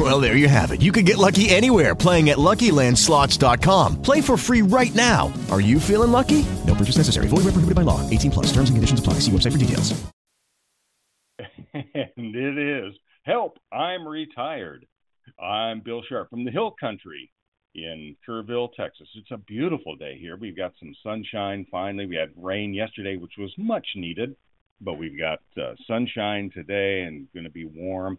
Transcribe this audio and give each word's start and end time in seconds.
Well, 0.00 0.18
there 0.18 0.34
you 0.34 0.48
have 0.48 0.70
it. 0.70 0.80
You 0.80 0.92
can 0.92 1.04
get 1.04 1.18
lucky 1.18 1.50
anywhere 1.50 1.94
playing 1.94 2.30
at 2.30 2.38
LuckyLandSlots.com. 2.38 4.00
Play 4.00 4.22
for 4.22 4.38
free 4.38 4.62
right 4.62 4.94
now. 4.94 5.30
Are 5.50 5.60
you 5.60 5.78
feeling 5.78 6.10
lucky? 6.10 6.46
No 6.66 6.74
purchase 6.74 6.96
necessary. 6.96 7.28
Void 7.28 7.44
where 7.44 7.52
prohibited 7.52 7.74
by 7.74 7.82
law. 7.82 8.08
18 8.08 8.30
plus. 8.30 8.46
Terms 8.46 8.70
and 8.70 8.78
conditions 8.78 8.98
apply. 8.98 9.14
See 9.20 9.30
website 9.30 9.52
for 9.52 9.58
details. 9.58 10.00
and 11.74 12.34
it 12.34 12.56
is 12.56 12.94
help. 13.24 13.58
I'm 13.70 14.08
retired. 14.08 14.86
I'm 15.38 15.80
Bill 15.80 16.02
Sharp 16.08 16.30
from 16.30 16.46
the 16.46 16.50
Hill 16.50 16.74
Country 16.80 17.30
in 17.74 18.16
Kerrville, 18.26 18.72
Texas. 18.72 19.08
It's 19.14 19.30
a 19.30 19.36
beautiful 19.36 19.96
day 19.96 20.16
here. 20.18 20.38
We've 20.38 20.56
got 20.56 20.72
some 20.80 20.94
sunshine 21.02 21.66
finally. 21.70 22.06
We 22.06 22.16
had 22.16 22.30
rain 22.36 22.72
yesterday, 22.72 23.16
which 23.16 23.34
was 23.36 23.52
much 23.58 23.86
needed, 23.96 24.34
but 24.80 24.94
we've 24.94 25.18
got 25.18 25.40
uh, 25.60 25.74
sunshine 25.86 26.50
today 26.54 27.02
and 27.02 27.28
going 27.34 27.44
to 27.44 27.50
be 27.50 27.66
warm. 27.66 28.18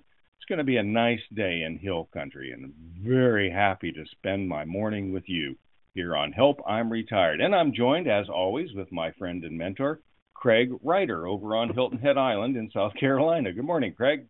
Going 0.52 0.58
to 0.58 0.66
be 0.66 0.76
a 0.76 0.84
nice 0.84 1.22
day 1.34 1.64
in 1.66 1.80
Hill 1.80 2.10
Country, 2.14 2.52
and 2.52 2.66
I'm 2.66 2.74
very 3.02 3.50
happy 3.50 3.94
to 3.94 4.04
spend 4.12 4.50
my 4.50 4.66
morning 4.66 5.14
with 5.14 5.24
you 5.28 5.56
here 5.94 6.14
on 6.14 6.34
Help 6.34 6.60
I'm 6.68 6.92
Retired. 6.92 7.40
And 7.40 7.56
I'm 7.56 7.74
joined, 7.74 8.10
as 8.10 8.28
always, 8.28 8.68
with 8.76 8.92
my 8.92 9.14
friend 9.14 9.46
and 9.46 9.58
mentor, 9.58 10.02
Craig 10.34 10.74
Ryder, 10.84 11.26
over 11.26 11.56
on 11.56 11.74
Hilton 11.74 12.00
Head 12.00 12.18
Island 12.18 12.58
in 12.58 12.70
South 12.74 12.92
Carolina. 13.00 13.54
Good 13.54 13.64
morning, 13.64 13.94
Craig. 13.96 14.26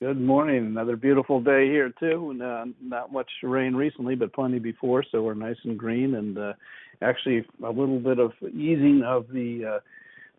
Good 0.00 0.20
morning. 0.20 0.66
Another 0.66 0.96
beautiful 0.96 1.40
day 1.40 1.66
here 1.66 1.92
too. 2.00 2.36
Uh, 2.42 2.64
not 2.82 3.12
much 3.12 3.30
rain 3.44 3.76
recently, 3.76 4.16
but 4.16 4.32
plenty 4.32 4.58
before, 4.58 5.04
so 5.12 5.22
we're 5.22 5.34
nice 5.34 5.58
and 5.62 5.78
green. 5.78 6.16
And 6.16 6.36
uh, 6.36 6.54
actually, 7.00 7.44
a 7.62 7.70
little 7.70 8.00
bit 8.00 8.18
of 8.18 8.32
easing 8.42 9.04
of 9.06 9.28
the 9.28 9.76
uh, 9.76 9.80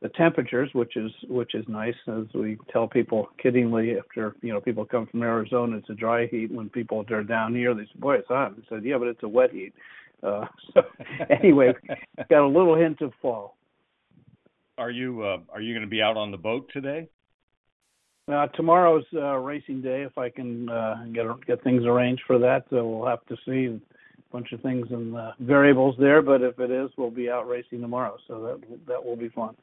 the 0.01 0.09
temperatures, 0.09 0.69
which 0.73 0.95
is 0.95 1.11
which 1.27 1.55
is 1.55 1.65
nice. 1.67 1.95
As 2.07 2.25
we 2.33 2.57
tell 2.71 2.87
people 2.87 3.29
kiddingly, 3.43 3.97
after 3.97 4.35
you 4.41 4.53
know 4.53 4.61
people 4.61 4.85
come 4.85 5.07
from 5.07 5.23
Arizona, 5.23 5.77
it's 5.77 5.89
a 5.89 5.93
dry 5.93 6.27
heat. 6.27 6.51
When 6.51 6.69
people 6.69 7.03
are 7.11 7.23
down 7.23 7.53
here, 7.53 7.73
they 7.73 7.83
say, 7.83 7.99
"Boy, 7.99 8.15
it's 8.15 8.27
hot." 8.27 8.53
I 8.53 8.69
said, 8.69 8.85
"Yeah, 8.85 8.97
but 8.97 9.07
it's 9.07 9.23
a 9.23 9.27
wet 9.27 9.51
heat." 9.51 9.73
Uh, 10.23 10.45
so 10.73 10.81
anyway, 11.29 11.73
got 12.29 12.45
a 12.45 12.47
little 12.47 12.75
hint 12.75 13.01
of 13.01 13.11
fall. 13.21 13.57
Are 14.77 14.91
you 14.91 15.23
uh, 15.23 15.39
are 15.51 15.61
you 15.61 15.73
going 15.73 15.85
to 15.85 15.89
be 15.89 16.01
out 16.01 16.15
on 16.15 16.31
the 16.31 16.37
boat 16.37 16.69
today? 16.71 17.09
Uh, 18.31 18.47
tomorrow's 18.55 19.05
uh, 19.13 19.35
racing 19.35 19.81
day. 19.81 20.03
If 20.03 20.17
I 20.17 20.29
can 20.29 20.69
uh, 20.69 21.05
get 21.13 21.25
get 21.45 21.63
things 21.63 21.83
arranged 21.85 22.21
for 22.25 22.39
that, 22.39 22.65
so 22.69 22.87
we'll 22.87 23.07
have 23.07 23.25
to 23.25 23.35
see 23.45 23.65
a 23.75 23.79
bunch 24.31 24.53
of 24.53 24.61
things 24.61 24.87
and 24.91 25.17
uh, 25.17 25.31
variables 25.41 25.95
there. 25.99 26.21
But 26.21 26.41
if 26.41 26.57
it 26.59 26.71
is, 26.71 26.89
we'll 26.97 27.11
be 27.11 27.29
out 27.29 27.49
racing 27.49 27.81
tomorrow, 27.81 28.15
so 28.29 28.41
that 28.43 28.85
that 28.87 29.03
will 29.03 29.17
be 29.17 29.27
fun. 29.29 29.55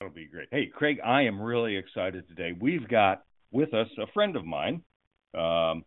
That'll 0.00 0.14
be 0.14 0.26
great. 0.26 0.48
Hey, 0.50 0.66
Craig, 0.66 0.98
I 1.04 1.22
am 1.22 1.40
really 1.40 1.76
excited 1.76 2.28
today. 2.28 2.52
We've 2.58 2.86
got 2.88 3.22
with 3.52 3.72
us 3.72 3.88
a 3.98 4.06
friend 4.12 4.36
of 4.36 4.44
mine 4.44 4.82
um, 5.34 5.84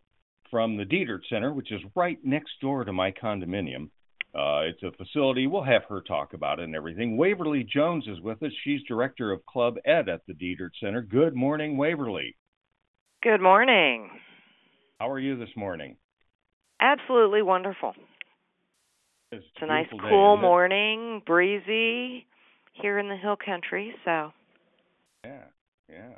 from 0.50 0.78
the 0.78 0.86
Dietert 0.86 1.22
Center, 1.30 1.54
which 1.54 1.72
is 1.72 1.82
right 1.96 2.18
next 2.24 2.52
door 2.62 2.86
to 2.86 2.94
my 2.94 3.12
condominium. 3.12 3.90
Uh, 4.34 4.62
it's 4.62 4.82
a 4.84 4.92
facility. 4.92 5.48
We'll 5.48 5.64
have 5.64 5.84
her 5.90 6.02
talk 6.02 6.34
about 6.34 6.60
it 6.60 6.64
and 6.64 6.76
everything. 6.76 7.18
Waverly 7.18 7.64
Jones 7.64 8.06
is 8.08 8.20
with 8.22 8.42
us. 8.44 8.52
She's 8.64 8.82
director 8.88 9.32
of 9.32 9.46
Club 9.46 9.76
Ed 9.86 10.10
at 10.10 10.22
the 10.28 10.34
Dietert 10.34 10.72
Center. 10.80 11.02
Good 11.02 11.36
morning, 11.36 11.78
Waverly. 11.78 12.36
Good 13.24 13.42
morning. 13.42 14.10
How 15.00 15.10
are 15.10 15.20
you 15.20 15.38
this 15.38 15.50
morning? 15.56 15.98
Absolutely 16.80 17.42
wonderful. 17.42 17.94
It's, 19.32 19.44
It's 19.44 19.64
a 19.64 19.66
nice, 19.66 19.88
beautiful 19.90 20.10
day, 20.10 20.14
cool 20.14 20.38
morning, 20.38 21.22
breezy 21.26 22.26
here 22.82 23.00
in 23.00 23.10
the 23.10 23.16
hill 23.16 23.38
country. 23.44 23.94
So, 24.06 24.32
Yeah, 25.24 25.44
yeah, 25.90 26.16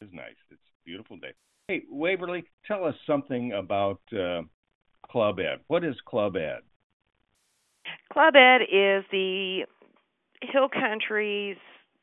it's 0.00 0.12
nice. 0.12 0.36
It's 0.50 0.60
a 0.60 0.84
beautiful 0.84 1.16
day. 1.16 1.32
Hey, 1.68 1.82
Waverly, 1.90 2.44
tell 2.66 2.84
us 2.84 2.94
something 3.06 3.52
about 3.52 4.00
uh, 4.12 4.42
Club 5.10 5.38
Ed. 5.38 5.60
What 5.68 5.84
is 5.84 5.94
Club 6.06 6.36
Ed? 6.36 6.60
Club 8.12 8.34
Ed 8.36 8.62
is 8.62 9.04
the 9.10 9.62
hill 10.42 10.68
country's 10.68 11.56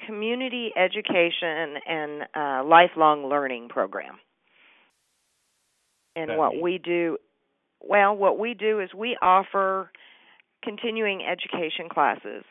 community 0.05 0.72
education 0.75 1.75
and 1.87 2.22
uh, 2.35 2.63
lifelong 2.67 3.29
learning 3.29 3.69
program. 3.69 4.16
And 6.16 6.37
what 6.37 6.61
we 6.61 6.77
do, 6.77 7.17
well, 7.81 8.16
what 8.16 8.39
we 8.39 8.53
do 8.53 8.79
is 8.79 8.89
we 8.93 9.17
offer 9.22 9.91
continuing 10.63 11.22
education 11.23 11.89
classes 11.89 12.43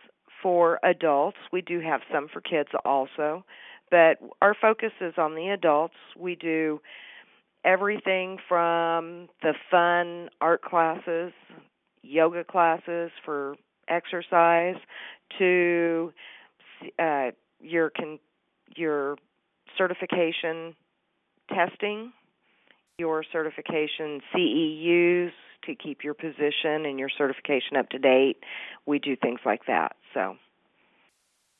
for 0.44 0.78
adults. 0.84 1.38
We 1.52 1.62
do 1.62 1.80
have 1.80 2.02
some 2.12 2.28
for 2.30 2.42
kids 2.42 2.68
also, 2.84 3.46
but 3.90 4.18
our 4.42 4.54
focus 4.60 4.92
is 5.00 5.14
on 5.16 5.34
the 5.34 5.48
adults. 5.48 5.94
We 6.18 6.34
do 6.36 6.82
everything 7.64 8.36
from 8.46 9.30
the 9.42 9.54
fun 9.70 10.28
art 10.42 10.60
classes, 10.60 11.32
yoga 12.02 12.44
classes 12.44 13.10
for 13.24 13.56
exercise, 13.88 14.76
to 15.38 16.12
uh, 16.98 17.30
your 17.60 17.90
con- 17.90 18.18
your 18.76 19.16
certification 19.78 20.74
testing, 21.48 22.12
your 22.98 23.24
certification 23.32 24.20
CEUs 24.34 25.30
to 25.64 25.74
keep 25.74 26.04
your 26.04 26.12
position 26.12 26.84
and 26.84 26.98
your 26.98 27.08
certification 27.16 27.78
up 27.78 27.88
to 27.88 27.98
date. 27.98 28.36
We 28.84 28.98
do 28.98 29.16
things 29.16 29.40
like 29.46 29.62
that. 29.68 29.96
So, 30.14 30.36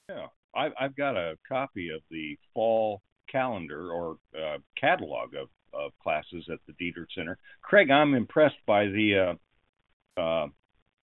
Yeah, 0.08 0.26
I, 0.54 0.70
I've 0.80 0.96
got 0.96 1.16
a 1.16 1.36
copy 1.46 1.90
of 1.90 2.00
the 2.10 2.38
fall 2.54 3.02
calendar 3.30 3.90
or 3.90 4.18
uh, 4.38 4.58
catalog 4.80 5.34
of, 5.34 5.48
of 5.72 5.90
classes 6.00 6.48
at 6.50 6.60
the 6.66 6.72
Dietert 6.74 7.08
Center. 7.14 7.36
Craig, 7.62 7.90
I'm 7.90 8.14
impressed 8.14 8.64
by 8.64 8.86
the 8.86 9.36
uh, 10.16 10.20
uh, 10.20 10.46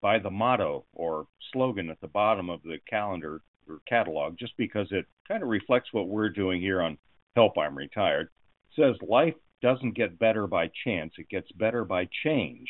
by 0.01 0.19
the 0.19 0.29
motto 0.29 0.85
or 0.93 1.25
slogan 1.51 1.89
at 1.89 1.99
the 2.01 2.07
bottom 2.07 2.49
of 2.49 2.61
the 2.61 2.77
calendar 2.87 3.41
or 3.67 3.79
catalog, 3.87 4.37
just 4.37 4.55
because 4.55 4.87
it 4.91 5.05
kind 5.27 5.41
of 5.41 5.49
reflects 5.49 5.89
what 5.91 6.07
we're 6.07 6.29
doing 6.29 6.61
here 6.61 6.81
on 6.81 6.97
Help 7.35 7.57
I'm 7.57 7.75
Retired. 7.75 8.29
It 8.69 8.81
says 8.81 8.95
life 9.07 9.33
doesn't 9.61 9.95
get 9.95 10.19
better 10.19 10.45
by 10.45 10.69
chance; 10.83 11.13
it 11.17 11.29
gets 11.29 11.51
better 11.53 11.83
by 11.83 12.07
change. 12.23 12.69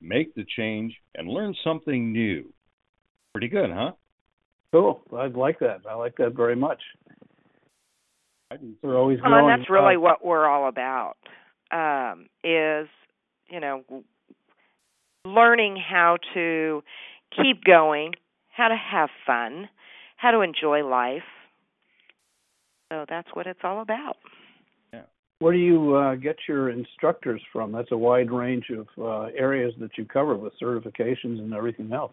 Make 0.00 0.34
the 0.34 0.46
change 0.56 0.96
and 1.16 1.28
learn 1.28 1.54
something 1.64 2.12
new. 2.12 2.52
Pretty 3.32 3.48
good, 3.48 3.70
huh? 3.70 3.92
Cool. 4.72 5.02
I 5.14 5.26
like 5.26 5.58
that. 5.58 5.82
I 5.88 5.94
like 5.94 6.16
that 6.16 6.34
very 6.34 6.56
much. 6.56 6.80
I 8.50 8.56
do. 8.56 8.72
We're 8.82 8.98
always 8.98 9.18
well, 9.20 9.30
growing. 9.30 9.52
and 9.52 9.60
that's 9.60 9.70
really 9.70 9.96
uh, 9.96 10.00
what 10.00 10.24
we're 10.24 10.46
all 10.46 10.68
about. 10.68 11.14
Um, 11.70 12.26
is 12.42 12.88
you 13.48 13.60
know 13.60 13.82
learning 15.24 15.76
how 15.76 16.16
to 16.34 16.82
keep 17.36 17.64
going, 17.64 18.12
how 18.48 18.68
to 18.68 18.76
have 18.76 19.10
fun, 19.26 19.68
how 20.16 20.30
to 20.30 20.40
enjoy 20.40 20.86
life. 20.86 21.22
So 22.90 23.04
that's 23.08 23.28
what 23.34 23.46
it's 23.46 23.60
all 23.64 23.80
about. 23.80 24.16
Yeah. 24.92 25.02
Where 25.38 25.52
do 25.52 25.58
you 25.58 25.96
uh, 25.96 26.14
get 26.16 26.36
your 26.48 26.70
instructors 26.70 27.40
from? 27.52 27.72
That's 27.72 27.90
a 27.92 27.96
wide 27.96 28.30
range 28.30 28.66
of 28.70 28.86
uh, 28.98 29.30
areas 29.36 29.72
that 29.80 29.96
you 29.96 30.04
cover 30.04 30.36
with 30.36 30.52
certifications 30.62 31.38
and 31.38 31.54
everything 31.54 31.92
else. 31.92 32.12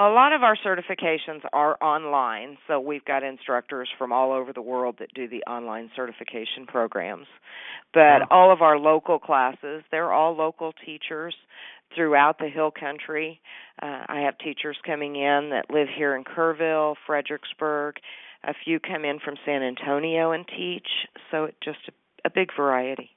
A 0.00 0.08
lot 0.08 0.32
of 0.32 0.42
our 0.42 0.56
certifications 0.56 1.42
are 1.52 1.76
online, 1.82 2.56
so 2.66 2.80
we've 2.80 3.04
got 3.04 3.22
instructors 3.22 3.86
from 3.98 4.12
all 4.12 4.32
over 4.32 4.50
the 4.50 4.62
world 4.62 4.96
that 4.98 5.12
do 5.12 5.28
the 5.28 5.42
online 5.42 5.90
certification 5.94 6.66
programs. 6.66 7.26
But 7.92 8.22
Wow. 8.22 8.28
all 8.30 8.50
of 8.50 8.62
our 8.62 8.78
local 8.78 9.18
classes, 9.18 9.84
they're 9.90 10.10
all 10.10 10.34
local 10.34 10.72
teachers 10.72 11.36
throughout 11.94 12.38
the 12.38 12.48
Hill 12.48 12.70
Country. 12.70 13.42
Uh, 13.82 14.06
I 14.08 14.20
have 14.20 14.38
teachers 14.38 14.78
coming 14.86 15.16
in 15.16 15.50
that 15.50 15.68
live 15.68 15.90
here 15.90 16.16
in 16.16 16.24
Kerrville, 16.24 16.96
Fredericksburg. 17.04 18.00
A 18.44 18.54
few 18.54 18.80
come 18.80 19.04
in 19.04 19.18
from 19.20 19.36
San 19.44 19.62
Antonio 19.62 20.32
and 20.32 20.48
teach, 20.48 20.88
so 21.30 21.44
it 21.44 21.56
just 21.60 21.88
a, 21.88 21.92
a 22.24 22.30
big 22.30 22.56
variety. 22.56 23.10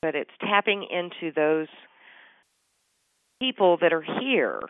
But 0.00 0.14
it's 0.14 0.30
tapping 0.40 0.84
into 0.84 1.30
those 1.30 1.68
people 3.38 3.76
that 3.82 3.92
are 3.92 4.00
here 4.18 4.60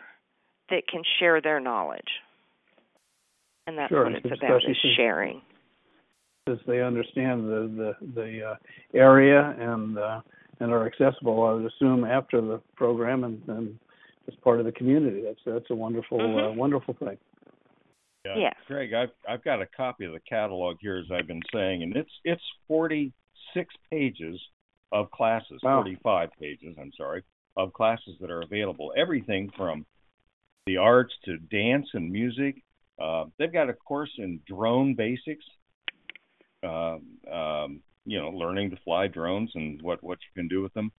that 0.71 0.87
can 0.89 1.03
share 1.19 1.41
their 1.41 1.61
knowledge. 1.61 2.09
And 3.67 3.77
that's 3.79 3.91
Sure, 3.91 4.05
what 4.05 4.13
it's 4.15 4.27
about 4.27 4.63
is 4.65 4.77
since, 4.83 4.95
sharing. 4.97 5.43
As 6.49 6.59
they 6.67 6.81
understand 6.81 7.49
the 7.49 7.95
the 8.01 8.13
the 8.15 8.51
uh, 8.51 8.55
area 8.95 9.57
and 9.59 9.99
uh, 9.99 10.21
and 10.61 10.73
are 10.73 10.87
accessible, 10.87 11.43
I 11.45 11.53
would 11.53 11.67
assume 11.67 12.05
after 12.05 12.41
the 12.41 12.61
program 12.77 13.25
and, 13.25 13.43
and 13.49 13.79
as 14.29 14.35
part 14.37 14.61
of 14.61 14.67
the 14.67 14.73
community. 14.73 15.23
That's 15.23 15.41
that's 15.45 15.71
a 15.71 15.75
wonderful 15.75 16.21
uh, 16.21 16.23
Mhm. 16.53 16.57
wonderful 16.57 16.95
thing. 16.95 17.19
Yeah, 18.25 18.37
Yes. 18.39 18.55
Craig, 18.67 18.93
I've 18.95 19.11
I've 19.29 19.43
got 19.43 19.61
a 19.61 19.67
copy 19.67 20.05
of 20.05 20.13
the 20.13 20.21
catalog 20.21 20.77
here, 20.81 20.97
as 20.99 21.11
I've 21.11 21.27
been 21.27 21.43
saying, 21.53 21.83
and 21.83 21.97
it's 21.97 22.11
it's 22.25 22.43
46 22.69 23.75
pages 23.91 24.41
of 24.93 25.11
classes, 25.11 25.61
Wow. 25.65 25.83
45 25.83 26.31
pages, 26.41 26.77
I'm 26.81 26.93
sorry, 26.97 27.23
of 27.57 27.73
classes 27.73 28.17
that 28.21 28.31
are 28.31 28.43
available. 28.43 28.93
Everything 28.97 29.51
from 29.57 29.85
the 30.67 30.77
arts 30.77 31.15
to 31.25 31.39
dance 31.39 31.87
and 31.95 32.11
music. 32.11 32.63
Uh, 33.01 33.25
they've 33.39 33.53
got 33.53 33.71
a 33.71 33.75
course 33.75 34.11
in 34.19 34.41
drone 34.47 34.95
basics. 34.95 35.45
Uh, 36.63 36.99
um, 37.33 37.81
you 38.05 38.19
know, 38.19 38.31
learning 38.31 38.71
to 38.71 38.77
fly 38.85 39.07
drones 39.07 39.51
and 39.55 39.81
what 39.83 40.03
what 40.03 40.19
you 40.19 40.41
can 40.41 40.49
do 40.49 40.63
with 40.63 40.73
them. 40.75 40.91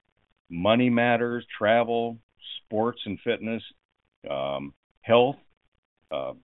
Money 0.49 0.91
matters, 0.91 1.45
travel, 1.57 2.19
sports 2.65 3.01
and 3.07 3.19
fitness, 3.25 3.63
um, 4.31 4.73
health. 5.03 5.37
Uh, 6.11 6.35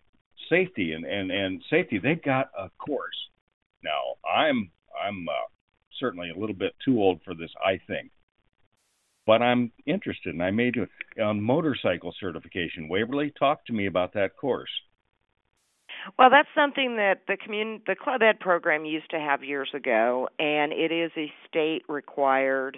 safety 0.48 0.92
and, 0.92 1.04
and, 1.04 1.30
and 1.30 1.62
safety 1.70 1.98
they've 1.98 2.22
got 2.22 2.50
a 2.58 2.68
course 2.78 3.28
now 3.82 4.14
i'm 4.28 4.70
i'm 5.02 5.26
uh, 5.28 5.48
certainly 5.98 6.30
a 6.30 6.38
little 6.38 6.54
bit 6.54 6.74
too 6.84 7.00
old 7.00 7.20
for 7.24 7.34
this 7.34 7.50
i 7.64 7.78
think 7.86 8.10
but 9.26 9.42
i'm 9.42 9.70
interested 9.86 10.34
and 10.34 10.42
i 10.42 10.50
may 10.50 10.70
do 10.70 10.82
it 10.82 11.36
motorcycle 11.36 12.14
certification 12.18 12.88
waverly 12.88 13.32
talk 13.38 13.64
to 13.66 13.72
me 13.72 13.86
about 13.86 14.12
that 14.14 14.36
course 14.36 14.70
Well, 16.18 16.30
that's 16.30 16.48
something 16.54 16.96
that 16.96 17.22
the 17.28 17.36
commun 17.36 17.80
the 17.86 17.94
Club 17.94 18.22
Ed 18.22 18.40
program 18.40 18.84
used 18.84 19.10
to 19.10 19.20
have 19.20 19.44
years 19.44 19.70
ago, 19.72 20.28
and 20.38 20.72
it 20.72 20.90
is 20.90 21.12
a 21.16 21.30
state 21.48 21.82
required 21.88 22.76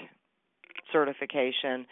certification 0.92 1.86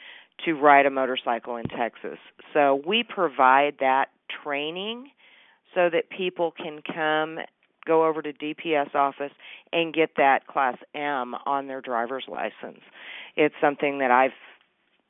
to 0.45 0.55
ride 0.55 0.87
a 0.87 0.91
motorcycle 0.91 1.57
in 1.57 1.67
Texas. 1.67 2.19
So 2.53 2.83
we 2.87 3.03
provide 3.03 3.77
that 3.81 4.07
training 4.43 5.11
so 5.75 5.89
that 5.91 6.11
people 6.11 6.53
can 6.53 6.81
come 6.83 7.39
go 7.85 8.07
over 8.07 8.23
to 8.23 8.33
DPS 8.33 8.95
office 8.95 9.33
and 9.73 9.93
get 9.93 10.11
that 10.17 10.47
class 10.47 10.77
M 10.95 11.35
on 11.47 11.67
their 11.67 11.81
driver's 11.81 12.25
license. 12.29 12.81
It's 13.37 13.55
something 13.61 13.99
that 13.99 14.11
I've 14.11 14.33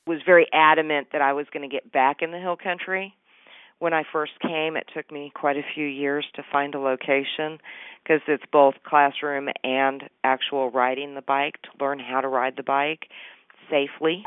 was 0.05 0.19
very 0.27 0.49
adamant 0.53 1.09
that 1.13 1.23
I 1.23 1.33
was 1.33 1.47
going 1.53 1.69
to 1.69 1.73
get 1.73 1.93
back 1.93 2.23
in 2.23 2.33
the 2.33 2.39
hill 2.39 2.57
country 2.57 3.15
when 3.83 3.93
I 3.93 4.05
first 4.13 4.39
came, 4.41 4.77
it 4.77 4.87
took 4.95 5.11
me 5.11 5.33
quite 5.35 5.57
a 5.57 5.65
few 5.75 5.85
years 5.85 6.25
to 6.37 6.45
find 6.53 6.73
a 6.77 6.79
location 6.79 7.59
because 8.01 8.21
it's 8.29 8.45
both 8.53 8.75
classroom 8.87 9.49
and 9.65 10.05
actual 10.23 10.71
riding 10.71 11.17
the 11.17 11.21
bike 11.21 11.57
to 11.63 11.85
learn 11.85 11.99
how 11.99 12.21
to 12.21 12.29
ride 12.29 12.55
the 12.57 12.63
bike 12.63 13.09
safely. 13.69 14.23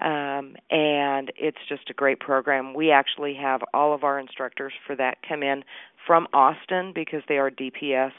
Um, 0.00 0.56
and 0.72 1.30
it's 1.36 1.58
just 1.68 1.90
a 1.90 1.94
great 1.94 2.18
program. 2.18 2.74
We 2.74 2.90
actually 2.90 3.34
have 3.40 3.60
all 3.72 3.94
of 3.94 4.02
our 4.02 4.18
instructors 4.18 4.72
for 4.84 4.96
that 4.96 5.18
come 5.28 5.44
in 5.44 5.62
from 6.04 6.26
Austin 6.32 6.90
because 6.92 7.22
they 7.28 7.38
are 7.38 7.52
DPS 7.52 8.10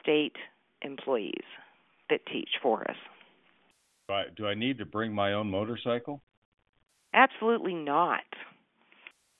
state 0.00 0.36
employees 0.80 1.44
that 2.08 2.20
teach 2.32 2.52
for 2.62 2.90
us. 2.90 2.96
Do 4.08 4.14
I, 4.14 4.24
do 4.36 4.46
I 4.46 4.54
need 4.54 4.78
to 4.78 4.86
bring 4.86 5.12
my 5.12 5.32
own 5.32 5.50
motorcycle? 5.50 6.22
Absolutely 7.14 7.74
not. 7.74 8.24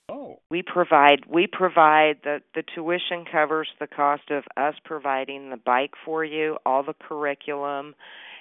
oh. 0.08 0.38
We 0.50 0.62
provide 0.62 1.26
we 1.28 1.46
provide 1.46 2.18
the 2.24 2.40
the 2.54 2.62
tuition 2.74 3.24
covers 3.30 3.68
the 3.78 3.86
cost 3.86 4.30
of 4.30 4.44
us 4.56 4.74
providing 4.84 5.50
the 5.50 5.56
bike 5.56 5.92
for 6.04 6.24
you 6.24 6.56
all 6.64 6.82
the 6.82 6.94
curriculum 6.94 7.94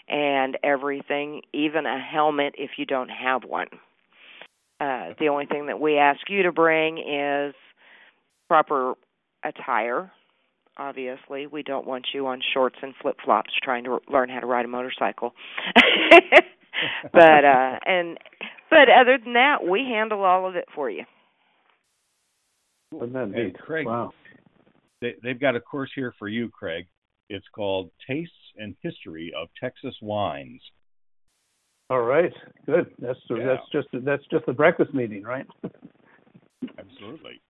and 0.07 0.57
everything 0.63 1.42
even 1.54 1.86
a 1.86 2.00
helmet 2.00 2.54
if 2.57 2.72
you 2.77 2.86
don't 2.86 3.10
have 3.10 3.44
one. 3.44 3.68
Uh 4.80 5.13
the 5.19 5.27
only 5.27 5.45
thing 5.48 5.66
that 5.68 5.80
we 5.81 5.98
ask 5.98 6.22
you 6.30 6.44
to 6.44 6.51
bring 6.51 6.98
is 6.98 7.54
proper 8.48 8.94
attire 9.44 10.12
obviously 10.77 11.48
we 11.48 11.63
don't 11.63 11.88
want 11.88 12.07
you 12.13 12.27
on 12.27 12.42
shorts 12.54 12.75
and 12.81 12.94
flip 13.01 13.16
flops 13.24 13.51
trying 13.63 13.83
to 13.83 14.00
learn 14.12 14.30
how 14.30 14.39
to 14.39 14.45
ride 14.45 14.66
a 14.66 14.68
motorcycle 14.68 15.33
but 17.13 17.45
uh 17.45 17.80
and 17.86 18.18
but 18.69 18.89
other 18.89 19.18
than 19.24 19.33
that 19.33 19.66
we 19.68 19.81
handle 19.81 20.24
all 20.24 20.48
of 20.48 20.56
it 20.56 20.66
for 20.74 20.89
you 20.89 21.04
Wouldn't 22.92 23.13
that 23.13 23.24
And 23.24 23.33
neat? 23.33 23.57
Craig, 23.57 23.86
Wow. 23.88 24.12
they, 25.01 25.16
they've 25.24 25.39
got 25.39 25.56
a 25.56 25.60
course 25.60 25.92
here 25.95 26.13
for 26.19 26.27
you 26.27 26.50
craig 26.50 26.88
it's 27.30 27.45
called 27.54 27.89
tastes 28.07 28.33
and 28.57 28.75
history 28.81 29.33
of 29.38 29.48
texas 29.60 29.95
wines 30.01 30.62
All 31.89 32.01
right. 32.01 32.33
Good. 32.66 32.88
That's 33.00 33.19
Yeah. 33.30 33.45
that's 33.45 33.69
just 33.72 33.88
that's 34.06 34.24
just 34.31 34.45
the 34.48 34.54
breakfast 34.54 34.94
meeting, 34.94 35.24
right? 35.24 35.45
absolutely 36.80 37.42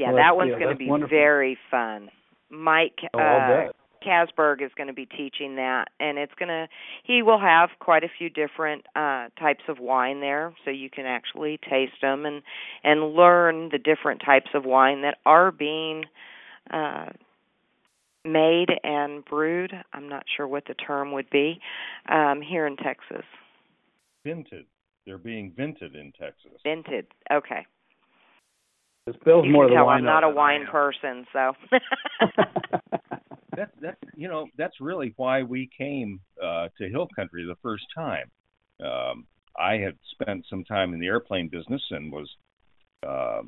Yeah, 0.00 0.08
Well, 0.12 0.16
that 0.16 0.36
one's 0.36 0.50
yeah, 0.52 0.58
going 0.58 0.72
to 0.72 0.78
be 0.78 0.88
wonderful. 0.88 1.16
very 1.16 1.58
fun. 1.70 2.10
Mike 2.50 2.98
Oh, 3.14 3.18
uh. 3.18 3.72
Casberg 4.04 4.62
is 4.62 4.70
going 4.78 4.86
to 4.86 4.94
be 4.94 5.04
teaching 5.04 5.56
that 5.56 5.88
and 6.00 6.16
it's 6.16 6.32
going 6.38 6.48
to 6.48 6.68
he 7.04 7.20
will 7.20 7.38
have 7.38 7.68
quite 7.80 8.02
a 8.02 8.08
few 8.18 8.30
different 8.30 8.86
uh 8.96 9.28
types 9.38 9.64
of 9.68 9.78
wine 9.78 10.20
there 10.20 10.54
so 10.64 10.70
you 10.70 10.88
can 10.88 11.04
actually 11.04 11.58
taste 11.68 12.00
them 12.00 12.24
and 12.24 12.42
and 12.82 13.12
learn 13.14 13.68
the 13.70 13.76
different 13.78 14.22
types 14.24 14.48
of 14.54 14.64
wine 14.64 15.02
that 15.02 15.18
are 15.26 15.52
being 15.52 16.04
uh 16.72 17.10
made 18.24 18.68
and 18.82 19.22
brewed. 19.24 19.72
I'm 19.92 20.08
not 20.08 20.24
sure 20.34 20.48
what 20.48 20.64
the 20.66 20.74
term 20.74 21.12
would 21.12 21.28
be 21.28 21.60
um 22.08 22.40
here 22.40 22.66
in 22.66 22.76
Texas. 22.78 23.24
vinted 24.26 24.64
they're 25.06 25.18
being 25.18 25.52
vinted 25.52 25.94
in 25.94 26.10
texas 26.18 26.58
Vinted. 26.64 27.04
Okay. 27.30 27.66
This 29.06 29.16
Bill's 29.24 29.46
you 29.46 29.52
more 29.52 29.64
can 29.64 29.70
the 29.70 29.76
tell 29.76 29.86
wine 29.86 29.98
I'm 29.98 30.04
not 30.04 30.24
a 30.24 30.28
wine 30.28 30.66
person, 30.70 31.26
so 31.32 31.52
that 33.56 33.70
that 33.80 33.98
you 34.14 34.28
know 34.28 34.46
that's 34.56 34.80
really 34.80 35.14
why 35.16 35.42
we 35.42 35.68
came 35.76 36.20
uh, 36.42 36.68
to 36.78 36.88
Hill 36.88 37.08
Country 37.14 37.44
the 37.44 37.56
first 37.62 37.84
time. 37.94 38.30
Um, 38.84 39.26
I 39.58 39.74
had 39.74 39.96
spent 40.12 40.46
some 40.48 40.64
time 40.64 40.94
in 40.94 41.00
the 41.00 41.06
airplane 41.06 41.48
business 41.48 41.82
and 41.90 42.12
was 42.12 42.28
uh, 43.06 43.42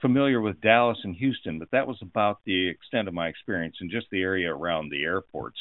familiar 0.00 0.40
with 0.40 0.60
Dallas 0.60 0.98
and 1.04 1.14
Houston, 1.16 1.58
but 1.58 1.70
that 1.70 1.86
was 1.86 1.98
about 2.02 2.38
the 2.44 2.68
extent 2.68 3.08
of 3.08 3.14
my 3.14 3.28
experience 3.28 3.76
in 3.80 3.90
just 3.90 4.06
the 4.10 4.22
area 4.22 4.52
around 4.52 4.90
the 4.90 5.04
airports. 5.04 5.58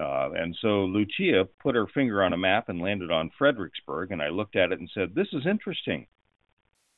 Uh, 0.00 0.30
and 0.32 0.56
so 0.60 0.84
Lucia 0.84 1.46
put 1.62 1.74
her 1.74 1.86
finger 1.86 2.22
on 2.22 2.32
a 2.32 2.38
map 2.38 2.68
and 2.68 2.80
landed 2.80 3.10
on 3.10 3.30
Fredericksburg, 3.38 4.10
and 4.10 4.22
I 4.22 4.28
looked 4.28 4.56
at 4.56 4.72
it 4.72 4.80
and 4.80 4.90
said, 4.92 5.14
"This 5.14 5.28
is 5.32 5.46
interesting." 5.46 6.06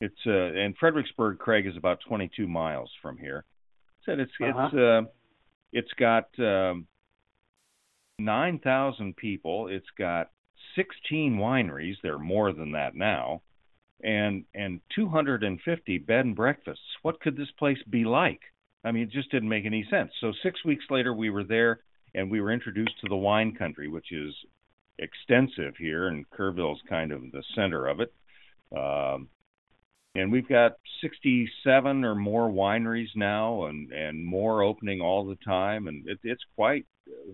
It's 0.04 0.26
uh, 0.26 0.30
and 0.60 0.76
Fredericksburg, 0.78 1.38
Craig, 1.38 1.66
is 1.66 1.76
about 1.76 1.98
22 2.06 2.46
miles 2.46 2.90
from 3.00 3.16
here. 3.16 3.44
Said 4.04 4.20
it's 4.20 4.32
Uh-huh. 4.40 4.66
it's 4.66 4.74
uh, 4.74 5.02
it's 5.72 5.92
got 5.98 6.28
um, 6.38 6.86
9,000 8.18 9.16
people. 9.16 9.68
It's 9.68 9.90
got 9.98 10.30
16 10.76 11.36
wineries. 11.38 11.94
There 12.02 12.14
are 12.14 12.18
more 12.18 12.52
than 12.52 12.72
that 12.72 12.94
now, 12.94 13.42
and 14.02 14.44
and 14.54 14.80
250 14.94 15.98
bed 15.98 16.24
and 16.26 16.36
breakfasts. 16.36 16.82
What 17.02 17.20
could 17.20 17.36
this 17.36 17.50
place 17.58 17.82
be 17.88 18.04
like? 18.04 18.40
I 18.84 18.92
mean, 18.92 19.04
it 19.04 19.10
just 19.10 19.30
didn't 19.30 19.48
make 19.48 19.64
any 19.64 19.86
sense. 19.90 20.10
So 20.20 20.32
six 20.42 20.62
weeks 20.64 20.84
later, 20.90 21.14
we 21.14 21.30
were 21.30 21.44
there, 21.44 21.80
and 22.14 22.30
we 22.30 22.40
were 22.42 22.52
introduced 22.52 23.00
to 23.00 23.08
the 23.08 23.16
wine 23.16 23.54
country, 23.54 23.88
which 23.88 24.12
is 24.12 24.34
extensive 24.98 25.74
here, 25.78 26.08
and 26.08 26.28
Kerrville's 26.30 26.82
kind 26.88 27.10
of 27.10 27.22
the 27.32 27.42
center 27.54 27.86
of 27.86 28.00
it. 28.00 28.12
Um, 28.76 29.28
and 30.14 30.30
we've 30.30 30.48
got 30.48 30.76
67 31.00 32.04
or 32.04 32.14
more 32.14 32.48
wineries 32.48 33.14
now, 33.14 33.66
and 33.66 33.92
and 33.92 34.24
more 34.24 34.62
opening 34.62 35.00
all 35.00 35.24
the 35.24 35.38
time, 35.44 35.88
and 35.88 36.06
it, 36.08 36.18
it's 36.22 36.44
quite 36.54 36.86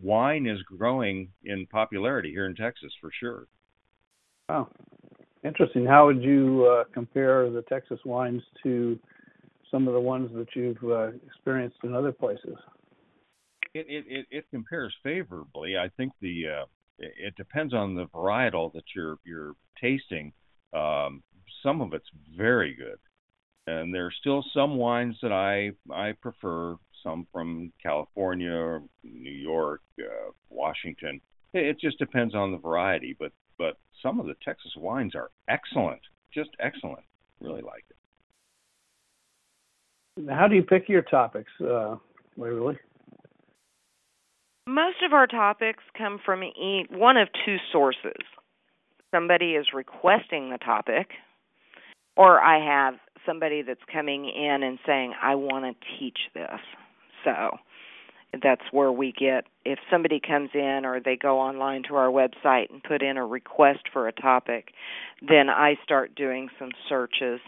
wine 0.02 0.46
is 0.46 0.62
growing 0.62 1.28
in 1.44 1.66
popularity 1.66 2.30
here 2.30 2.46
in 2.46 2.54
Texas 2.54 2.92
for 3.00 3.10
sure. 3.18 3.46
Wow. 4.48 4.68
Interesting. 5.44 5.86
How 5.86 6.06
would 6.06 6.22
you 6.22 6.66
uh, 6.66 6.84
compare 6.92 7.48
the 7.50 7.62
Texas 7.62 7.98
wines 8.04 8.42
to 8.62 8.98
some 9.70 9.86
of 9.86 9.94
the 9.94 10.00
ones 10.00 10.30
that 10.34 10.48
you've 10.54 10.82
uh, 10.84 11.12
experienced 11.26 11.78
in 11.82 11.94
other 11.94 12.12
places? 12.12 12.56
It 13.72 13.86
it 13.88 14.04
it, 14.08 14.26
it 14.30 14.44
compares 14.50 14.94
favorably. 15.02 15.76
I 15.78 15.88
think 15.96 16.12
the 16.20 16.44
uh, 16.48 16.64
it 16.98 17.12
it 17.18 17.36
depends 17.36 17.72
on 17.72 17.94
the 17.94 18.06
varietal 18.06 18.72
that 18.74 18.84
you're 18.94 19.16
you're 19.24 19.54
tasting. 19.80 20.32
Um, 20.74 21.22
some 21.62 21.80
of 21.80 21.92
it's 21.92 22.10
very 22.36 22.74
good, 22.74 22.98
and 23.66 23.94
there 23.94 24.06
are 24.06 24.12
still 24.20 24.44
some 24.54 24.76
wines 24.76 25.16
that 25.22 25.32
I 25.32 25.72
I 25.92 26.12
prefer. 26.12 26.76
Some 27.02 27.26
from 27.32 27.72
California, 27.82 28.78
New 29.02 29.30
York, 29.30 29.80
uh, 29.98 30.32
Washington. 30.50 31.18
It, 31.54 31.64
it 31.64 31.80
just 31.80 31.98
depends 31.98 32.34
on 32.34 32.52
the 32.52 32.58
variety, 32.58 33.16
but 33.18 33.32
but 33.58 33.78
some 34.02 34.20
of 34.20 34.26
the 34.26 34.34
Texas 34.44 34.72
wines 34.76 35.14
are 35.14 35.30
excellent, 35.48 36.02
just 36.34 36.50
excellent. 36.60 37.04
Really 37.40 37.62
like 37.62 37.84
it. 37.88 37.96
How 40.28 40.46
do 40.46 40.54
you 40.54 40.62
pick 40.62 40.90
your 40.90 41.00
topics, 41.02 41.50
uh, 41.60 41.96
Waverly? 42.36 42.78
Most 44.66 45.02
of 45.04 45.14
our 45.14 45.26
topics 45.26 45.82
come 45.96 46.20
from 46.24 46.42
e- 46.42 46.86
one 46.90 47.16
of 47.16 47.28
two 47.46 47.56
sources. 47.72 48.22
Somebody 49.14 49.52
is 49.52 49.66
requesting 49.74 50.50
the 50.50 50.58
topic, 50.58 51.08
or 52.16 52.40
I 52.40 52.64
have 52.64 52.94
somebody 53.26 53.62
that's 53.62 53.80
coming 53.92 54.26
in 54.26 54.62
and 54.62 54.78
saying, 54.86 55.14
I 55.20 55.34
want 55.34 55.64
to 55.64 55.86
teach 55.98 56.18
this. 56.34 56.60
So 57.24 57.58
that's 58.42 58.62
where 58.70 58.92
we 58.92 59.12
get 59.12 59.44
if 59.64 59.78
somebody 59.90 60.20
comes 60.20 60.50
in 60.54 60.82
or 60.84 61.00
they 61.00 61.16
go 61.16 61.38
online 61.38 61.82
to 61.88 61.96
our 61.96 62.08
website 62.08 62.70
and 62.70 62.82
put 62.82 63.02
in 63.02 63.16
a 63.16 63.26
request 63.26 63.80
for 63.92 64.08
a 64.08 64.12
topic, 64.12 64.72
then 65.26 65.50
I 65.50 65.76
start 65.82 66.14
doing 66.14 66.48
some 66.58 66.70
searches 66.88 67.40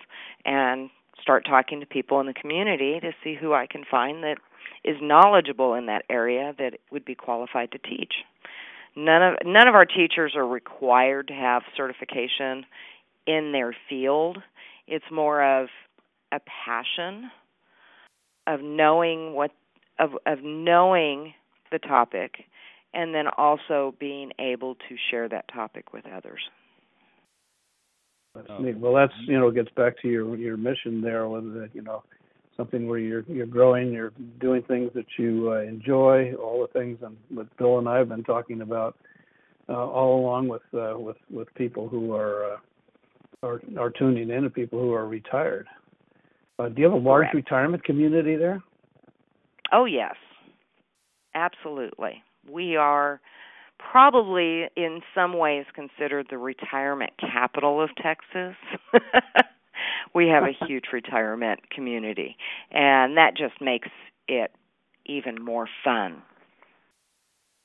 and 0.44 0.90
start 1.20 1.46
talking 1.48 1.80
to 1.80 1.86
people 1.86 2.20
in 2.20 2.26
the 2.26 2.34
community 2.34 2.98
to 3.00 3.12
see 3.22 3.36
who 3.40 3.52
I 3.52 3.66
can 3.66 3.84
find 3.88 4.22
that 4.24 4.38
is 4.84 4.96
knowledgeable 5.00 5.74
in 5.74 5.86
that 5.86 6.04
area 6.10 6.54
that 6.58 6.78
would 6.90 7.04
be 7.04 7.14
qualified 7.14 7.70
to 7.72 7.78
teach. 7.78 8.14
None 8.94 9.22
of 9.22 9.34
none 9.46 9.68
of 9.68 9.74
our 9.74 9.86
teachers 9.86 10.34
are 10.36 10.46
required 10.46 11.28
to 11.28 11.34
have 11.34 11.62
certification 11.76 12.66
in 13.26 13.52
their 13.52 13.74
field. 13.88 14.38
It's 14.86 15.04
more 15.10 15.42
of 15.42 15.68
a 16.32 16.40
passion 16.40 17.30
of 18.46 18.60
knowing 18.60 19.34
what 19.34 19.52
of 19.98 20.10
of 20.26 20.38
knowing 20.42 21.34
the 21.70 21.78
topic 21.78 22.44
and 22.94 23.14
then 23.14 23.26
also 23.36 23.94
being 23.98 24.32
able 24.38 24.74
to 24.74 24.96
share 25.10 25.28
that 25.28 25.46
topic 25.52 25.92
with 25.92 26.04
others. 26.06 26.40
That's 28.34 28.48
neat. 28.60 28.78
Well, 28.78 28.94
that's 28.94 29.12
you 29.26 29.38
know 29.38 29.50
gets 29.50 29.70
back 29.76 30.00
to 30.02 30.08
your 30.08 30.36
your 30.36 30.56
mission 30.56 31.00
there 31.00 31.28
with 31.28 31.44
the, 31.52 31.68
you 31.74 31.82
know 31.82 32.02
something 32.56 32.86
where 32.86 32.98
you're 32.98 33.24
you're 33.28 33.46
growing, 33.46 33.92
you're 33.92 34.12
doing 34.40 34.62
things 34.62 34.90
that 34.94 35.06
you 35.18 35.52
uh, 35.52 35.60
enjoy, 35.60 36.34
all 36.34 36.62
the 36.62 36.78
things 36.78 36.98
and 37.02 37.16
what 37.28 37.54
Bill 37.56 37.78
and 37.78 37.88
I 37.88 37.98
have 37.98 38.08
been 38.08 38.24
talking 38.24 38.62
about 38.62 38.96
uh, 39.68 39.72
all 39.72 40.20
along 40.20 40.48
with 40.48 40.62
uh, 40.74 40.98
with 40.98 41.18
with 41.30 41.54
people 41.54 41.88
who 41.88 42.14
are 42.14 42.54
uh, 42.54 42.56
are 43.42 43.60
are 43.78 43.90
tuning 43.90 44.30
in 44.30 44.42
to 44.42 44.50
people 44.50 44.80
who 44.80 44.92
are 44.92 45.06
retired. 45.06 45.66
Uh, 46.58 46.68
do 46.68 46.80
you 46.80 46.84
have 46.84 46.92
a 46.92 46.96
large 46.96 47.22
Correct. 47.22 47.34
retirement 47.34 47.84
community 47.84 48.36
there? 48.36 48.62
Oh 49.72 49.84
yes. 49.84 50.14
Absolutely. 51.34 52.22
We 52.50 52.76
are 52.76 53.20
probably 53.78 54.66
in 54.76 55.00
some 55.14 55.36
ways 55.36 55.64
considered 55.74 56.26
the 56.30 56.38
retirement 56.38 57.12
capital 57.18 57.82
of 57.82 57.90
Texas. 57.96 58.54
we 60.14 60.28
have 60.28 60.44
a 60.44 60.52
huge 60.66 60.84
retirement 60.92 61.70
community 61.70 62.36
and 62.70 63.16
that 63.16 63.36
just 63.36 63.60
makes 63.60 63.88
it 64.28 64.52
even 65.06 65.42
more 65.42 65.68
fun 65.82 66.12
to 66.12 66.20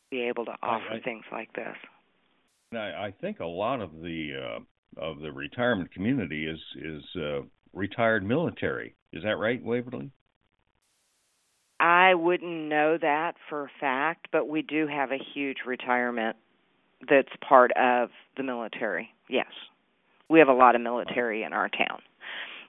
be 0.10 0.22
able 0.22 0.46
to 0.46 0.55
offer 0.63 0.93
I- 0.96 1.01
things 1.01 1.25
like 1.31 1.53
this. 1.53 1.75
And 2.72 2.81
I, 2.81 3.07
I 3.07 3.13
think 3.22 3.39
a 3.39 3.46
lot 3.46 3.79
of 3.81 4.01
the 4.01 4.57
uh, 4.57 4.60
of 4.96 5.20
the 5.20 5.32
retirement 5.32 5.91
community 5.91 6.46
is 6.48 6.60
is 6.75 7.03
uh, 7.15 7.41
retired 7.74 8.25
military. 8.25 8.96
Is 9.13 9.24
that 9.24 9.38
right, 9.38 9.63
Waverly? 9.63 10.12
I 11.79 12.15
wouldn't 12.15 12.70
know 12.70 12.98
that 13.00 13.36
for 13.50 13.65
a 13.65 13.70
fact, 13.79 14.27
but 14.32 14.48
we 14.48 14.62
do 14.62 14.88
have 14.88 15.12
a 15.12 15.20
huge 15.34 15.58
retirement 15.65 16.36
that's 17.08 17.29
part 17.48 17.72
of 17.74 18.10
the 18.36 18.44
military. 18.44 19.10
Yes. 19.29 19.48
We 20.29 20.39
have 20.39 20.48
a 20.48 20.53
lot 20.53 20.75
of 20.75 20.82
military 20.82 21.44
in 21.44 21.53
our 21.53 21.70
town. 21.70 22.01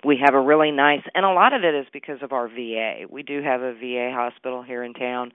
We 0.04 0.18
have 0.24 0.34
a 0.34 0.40
really 0.40 0.70
nice 0.70 1.02
and 1.14 1.24
a 1.24 1.32
lot 1.32 1.54
of 1.54 1.64
it 1.64 1.74
is 1.74 1.86
because 1.92 2.22
of 2.22 2.32
our 2.32 2.48
VA. 2.48 3.06
We 3.10 3.22
do 3.22 3.42
have 3.42 3.62
a 3.62 3.72
VA 3.72 4.12
hospital 4.12 4.62
here 4.62 4.84
in 4.84 4.94
town. 4.94 5.32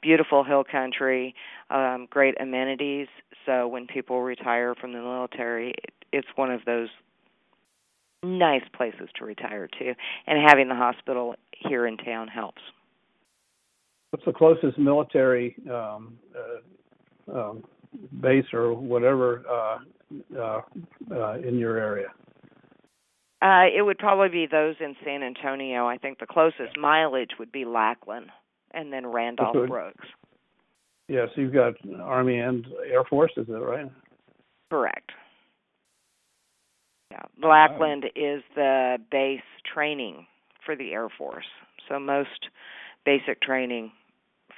Beautiful 0.00 0.44
hill 0.44 0.64
country, 0.64 1.34
um 1.70 2.06
great 2.08 2.40
amenities. 2.40 3.08
So 3.44 3.68
when 3.68 3.86
people 3.86 4.22
retire 4.22 4.74
from 4.74 4.92
the 4.92 5.00
military, 5.00 5.70
it, 5.70 5.92
it's 6.12 6.28
one 6.36 6.50
of 6.50 6.64
those 6.64 6.88
nice 8.22 8.62
places 8.76 9.08
to 9.16 9.24
retire 9.24 9.68
to 9.78 9.94
and 10.26 10.48
having 10.48 10.68
the 10.68 10.74
hospital 10.74 11.34
here 11.52 11.86
in 11.86 11.96
town 11.96 12.28
helps. 12.28 12.62
What's 14.10 14.24
the 14.24 14.32
closest 14.32 14.78
military 14.78 15.54
um, 15.70 16.18
uh, 16.34 17.38
um, 17.38 17.64
base 18.20 18.46
or 18.52 18.72
whatever 18.74 19.44
uh, 19.48 19.78
uh, 20.36 20.60
uh, 21.12 21.34
in 21.34 21.58
your 21.58 21.76
area? 21.76 22.08
Uh, 23.40 23.66
it 23.72 23.82
would 23.82 23.98
probably 23.98 24.28
be 24.28 24.46
those 24.50 24.74
in 24.80 24.96
San 25.04 25.22
Antonio. 25.22 25.86
I 25.86 25.96
think 25.98 26.18
the 26.18 26.26
closest 26.26 26.76
mileage 26.76 27.32
would 27.38 27.52
be 27.52 27.64
Lackland, 27.64 28.30
and 28.72 28.92
then 28.92 29.06
Randolph 29.06 29.68
Brooks. 29.68 30.06
Yeah, 31.06 31.26
so 31.34 31.40
you've 31.40 31.52
got 31.52 31.74
Army 32.00 32.38
and 32.38 32.66
Air 32.90 33.04
Force, 33.04 33.32
is 33.36 33.46
that 33.46 33.60
right? 33.60 33.90
Correct. 34.70 35.12
Yeah, 37.10 37.22
Lackland 37.42 38.04
is 38.16 38.42
the 38.54 38.98
base 39.10 39.40
training 39.72 40.26
for 40.64 40.76
the 40.76 40.92
Air 40.92 41.08
Force. 41.16 41.46
So 41.88 41.98
most 41.98 42.48
basic 43.04 43.40
training 43.40 43.92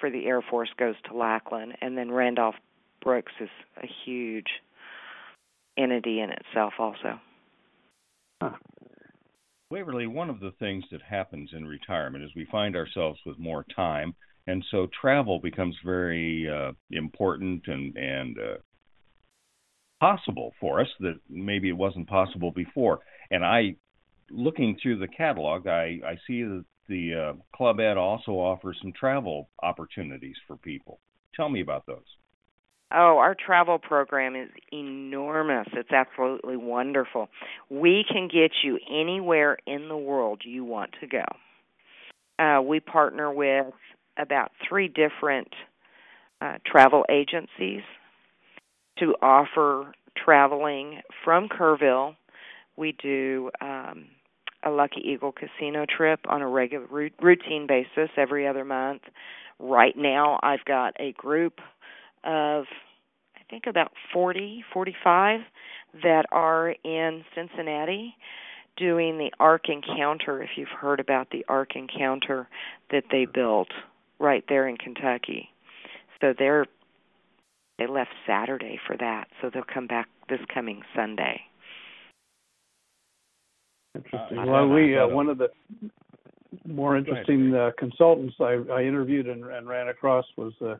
for 0.00 0.11
the 0.11 0.26
Air 0.26 0.42
Force 0.42 0.71
goes 0.78 0.97
to 1.09 1.16
Lackland, 1.16 1.75
and 1.80 1.97
then 1.97 2.11
Randolph 2.11 2.57
Brooks 3.02 3.33
is 3.40 3.49
a 3.76 3.87
huge 4.04 4.49
entity 5.78 6.21
in 6.21 6.30
itself, 6.30 6.75
also. 6.78 7.21
Waverly, 9.71 10.07
one 10.07 10.30
of 10.30 10.40
the 10.40 10.52
things 10.59 10.85
that 10.90 11.02
happens 11.02 11.50
in 11.52 11.64
retirement 11.64 12.25
is 12.25 12.30
we 12.35 12.47
find 12.50 12.75
ourselves 12.75 13.21
with 13.25 13.38
more 13.38 13.64
time, 13.76 14.14
and 14.49 14.64
so 14.71 14.88
travel 15.00 15.38
becomes 15.38 15.76
very 15.85 16.49
uh, 16.49 16.73
important 16.90 17.62
and 17.69 17.97
and 17.97 18.37
uh, 18.38 18.57
possible 20.00 20.52
for 20.61 20.80
us 20.80 20.88
that 21.00 21.21
maybe 21.28 21.69
it 21.69 21.76
wasn't 21.76 22.09
possible 22.09 22.50
before. 22.50 23.00
And 23.30 23.45
I, 23.45 23.76
looking 24.30 24.78
through 24.83 24.99
the 24.99 25.09
catalog, 25.09 25.66
I 25.66 26.00
I 26.04 26.16
see 26.26 26.42
that 26.42 26.64
the 26.88 27.14
uh, 27.14 27.33
Club 27.57 27.78
Ed 27.78 27.97
also 27.97 28.33
offers 28.33 28.78
some 28.83 28.92
travel 28.92 29.49
opportunities 29.62 30.37
for 30.47 30.57
people. 30.57 30.99
Tell 31.35 31.49
me 31.49 31.61
about 31.61 31.87
those. 31.87 31.99
Oh, 32.92 33.19
our 33.19 33.37
travel 33.37 33.78
program 33.78 34.35
is 34.35 34.49
enormous. 34.73 35.69
It's 35.75 35.92
absolutely 35.92 36.57
wonderful. 36.57 37.28
We 37.69 38.04
can 38.11 38.26
get 38.26 38.50
you 38.64 38.80
anywhere 38.90 39.59
in 39.64 39.88
the 39.88 39.97
world 39.97 40.42
you 40.45 40.64
want 40.64 40.90
to 41.00 41.07
go. 41.07 41.25
Uh, 42.45 42.61
we 42.62 42.80
partner 42.80 43.33
with 43.33 43.66
about 44.19 44.50
three 44.69 44.88
different 44.88 45.49
uh, 46.40 46.57
travel 46.66 47.04
agencies 47.09 47.83
to 49.00 49.14
offer 49.23 49.92
traveling 50.16 51.00
from 51.25 51.49
Kerrville. 51.49 52.14
We 52.76 52.92
do 53.02 53.50
um, 53.61 54.07
a 54.64 54.71
Lucky 54.71 55.00
Eagle 55.04 55.33
casino 55.33 55.87
trip 55.87 56.21
on 56.28 56.42
a 56.42 56.49
regular 56.49 56.87
rou- 56.87 57.11
routine 57.21 57.66
basis 57.66 58.11
every 58.16 58.47
other 58.47 58.64
month. 58.64 59.02
Right 59.59 59.97
now, 59.97 60.38
I've 60.42 60.64
got 60.64 60.95
a 60.99 61.12
group 61.12 61.59
of 62.25 62.64
I 63.37 63.42
think 63.50 63.64
about 63.66 63.92
40, 64.12 64.64
45 64.73 65.40
that 66.02 66.26
are 66.30 66.75
in 66.85 67.25
Cincinnati 67.35 68.14
doing 68.76 69.19
the 69.19 69.30
Ark 69.40 69.69
Encounter 69.69 70.42
if 70.42 70.50
you've 70.57 70.69
heard 70.69 71.00
about 71.00 71.30
the 71.30 71.45
Ark 71.49 71.75
Encounter 71.75 72.49
that 72.90 73.04
they 73.11 73.26
built 73.26 73.69
right 74.19 74.45
there 74.49 74.69
in 74.69 74.76
Kentucky. 74.76 75.50
So 76.21 76.33
they're 76.38 76.66
they 77.81 77.87
left 77.87 78.11
Saturday 78.27 78.79
for 78.87 78.97
that, 78.99 79.25
so 79.41 79.51
they'll 79.53 79.63
come 79.73 79.87
back 79.87 80.07
this 80.29 80.39
coming 80.53 80.83
Sunday. 80.95 81.41
Interesting. 83.95 84.39
Uh, 84.39 84.47
well, 84.47 84.69
we 84.69 84.97
uh, 84.97 85.09
one 85.09 85.29
of 85.29 85.39
the 85.39 85.49
more 86.67 86.97
interesting 86.97 87.55
uh, 87.55 87.71
consultants 87.79 88.35
I, 88.39 88.59
I 88.71 88.83
interviewed 88.83 89.27
and, 89.27 89.45
and 89.45 89.67
ran 89.67 89.89
across 89.89 90.27
was 90.37 90.53
uh, 90.61 90.77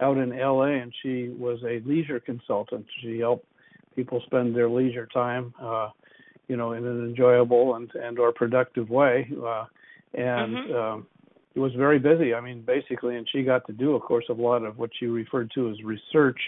out 0.00 0.16
in 0.16 0.32
L.A. 0.38 0.70
and 0.70 0.92
she 1.02 1.34
was 1.36 1.58
a 1.64 1.80
leisure 1.86 2.20
consultant. 2.20 2.86
She 3.02 3.18
helped 3.18 3.46
people 3.96 4.22
spend 4.24 4.54
their 4.54 4.70
leisure 4.70 5.08
time, 5.12 5.52
uh, 5.60 5.90
you 6.46 6.56
know, 6.56 6.72
in 6.72 6.86
an 6.86 7.04
enjoyable 7.04 7.74
and 7.74 7.90
and 7.96 8.18
or 8.18 8.32
productive 8.32 8.90
way. 8.90 9.28
Uh, 9.44 9.64
and 10.14 10.56
Mhm. 10.56 10.74
um, 10.74 11.06
it 11.54 11.60
was 11.60 11.72
very 11.74 11.98
busy. 11.98 12.34
I 12.34 12.40
mean, 12.40 12.62
basically, 12.66 13.16
and 13.16 13.28
she 13.30 13.42
got 13.42 13.66
to 13.66 13.72
do, 13.72 13.94
of 13.94 14.02
course, 14.02 14.24
a 14.28 14.32
lot 14.32 14.64
of 14.64 14.78
what 14.78 14.90
you 15.00 15.12
referred 15.12 15.50
to 15.54 15.70
as 15.70 15.82
research. 15.82 16.40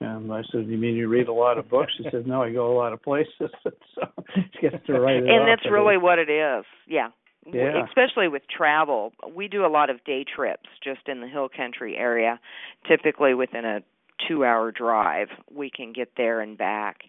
And 0.00 0.32
I 0.32 0.42
said, 0.52 0.66
"You 0.66 0.76
mean 0.76 0.96
you 0.96 1.08
read 1.08 1.28
a 1.28 1.32
lot 1.32 1.56
of 1.56 1.68
books?" 1.68 1.92
She 1.96 2.04
said, 2.10 2.26
"No, 2.26 2.42
I 2.42 2.52
go 2.52 2.72
a 2.72 2.76
lot 2.76 2.92
of 2.92 3.02
places." 3.02 3.32
so 3.40 4.06
she 4.34 4.60
gets 4.60 4.84
to 4.86 5.00
write 5.00 5.22
it 5.22 5.28
and 5.28 5.48
that's 5.48 5.64
really 5.70 5.94
guess. 5.96 6.02
what 6.02 6.18
it 6.18 6.28
is. 6.28 6.64
Yeah. 6.86 7.08
Yeah. 7.52 7.84
Especially 7.84 8.28
with 8.28 8.42
travel, 8.48 9.12
we 9.34 9.48
do 9.48 9.66
a 9.66 9.68
lot 9.68 9.90
of 9.90 10.02
day 10.04 10.24
trips 10.24 10.68
just 10.82 11.08
in 11.08 11.20
the 11.20 11.28
hill 11.28 11.48
country 11.54 11.94
area. 11.96 12.40
Typically 12.88 13.34
within 13.34 13.66
a 13.66 13.82
2-hour 14.30 14.72
drive, 14.72 15.28
we 15.54 15.70
can 15.70 15.92
get 15.92 16.12
there 16.16 16.40
and 16.40 16.56
back. 16.56 17.00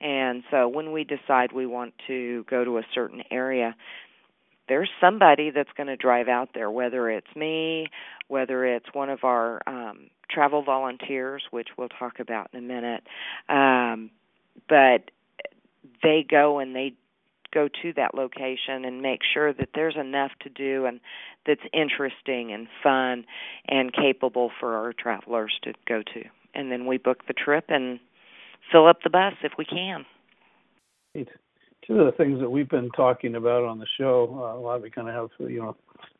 And 0.00 0.42
so 0.50 0.68
when 0.68 0.92
we 0.92 1.04
decide 1.04 1.52
we 1.52 1.66
want 1.66 1.94
to 2.08 2.44
go 2.50 2.64
to 2.64 2.78
a 2.78 2.82
certain 2.92 3.22
area, 3.30 3.76
there's 4.68 4.90
somebody 5.00 5.50
that's 5.50 5.70
going 5.76 5.86
to 5.88 5.96
drive 5.96 6.28
out 6.28 6.50
there 6.54 6.70
whether 6.70 7.10
it's 7.10 7.34
me, 7.36 7.88
whether 8.28 8.64
it's 8.64 8.86
one 8.92 9.10
of 9.10 9.24
our 9.24 9.60
um 9.66 10.10
travel 10.30 10.62
volunteers, 10.62 11.42
which 11.50 11.68
we'll 11.76 11.88
talk 11.88 12.18
about 12.18 12.50
in 12.52 12.58
a 12.58 12.62
minute. 12.62 13.04
Um 13.48 14.10
but 14.68 15.10
they 16.02 16.24
go 16.28 16.58
and 16.58 16.74
they 16.74 16.94
go 17.52 17.68
to 17.82 17.92
that 17.94 18.14
location 18.14 18.84
and 18.84 19.00
make 19.00 19.20
sure 19.32 19.52
that 19.52 19.68
there's 19.74 19.96
enough 19.96 20.32
to 20.40 20.48
do 20.48 20.86
and 20.86 21.00
that's 21.46 21.60
interesting 21.72 22.52
and 22.52 22.66
fun 22.82 23.24
and 23.68 23.92
capable 23.92 24.50
for 24.58 24.76
our 24.76 24.92
travelers 24.92 25.52
to 25.62 25.72
go 25.86 26.02
to. 26.02 26.24
And 26.54 26.72
then 26.72 26.86
we 26.86 26.98
book 26.98 27.26
the 27.26 27.34
trip 27.34 27.66
and 27.68 28.00
fill 28.72 28.86
up 28.86 29.02
the 29.02 29.10
bus 29.10 29.34
if 29.42 29.52
we 29.58 29.64
can. 29.64 30.04
Two 31.86 32.00
of 32.00 32.06
the 32.06 32.12
things 32.12 32.40
that 32.40 32.48
we've 32.48 32.68
been 32.68 32.90
talking 32.90 33.34
about 33.34 33.64
on 33.64 33.78
the 33.78 33.86
show, 33.98 34.28
uh, 34.38 34.58
a 34.58 34.60
lot 34.60 34.82
we 34.82 34.90
kind 34.90 35.08
of 35.08 35.14
have, 35.14 35.50
you 35.50 35.60
know, 35.60 35.76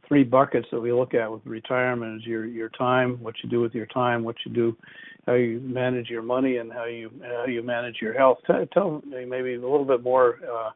three 0.06 0.24
buckets 0.24 0.66
that 0.70 0.80
we 0.80 0.92
look 0.92 1.14
at 1.14 1.30
with 1.30 1.44
retirement 1.46 2.20
is 2.20 2.26
your 2.26 2.44
your 2.44 2.68
time, 2.70 3.22
what 3.22 3.34
you 3.42 3.48
do 3.48 3.60
with 3.60 3.74
your 3.74 3.86
time, 3.86 4.22
what 4.22 4.36
you 4.44 4.52
do, 4.52 4.76
how 5.26 5.34
you 5.34 5.60
manage 5.60 6.08
your 6.08 6.22
money, 6.22 6.58
and 6.58 6.72
how 6.72 6.84
you 6.84 7.10
how 7.22 7.46
you 7.46 7.62
manage 7.62 7.96
your 8.00 8.12
health. 8.12 8.38
Tell, 8.46 8.66
tell 8.72 9.02
me 9.06 9.24
maybe 9.24 9.54
a 9.54 9.60
little 9.60 9.84
bit 9.84 10.02
more 10.02 10.38
uh, 10.44 10.70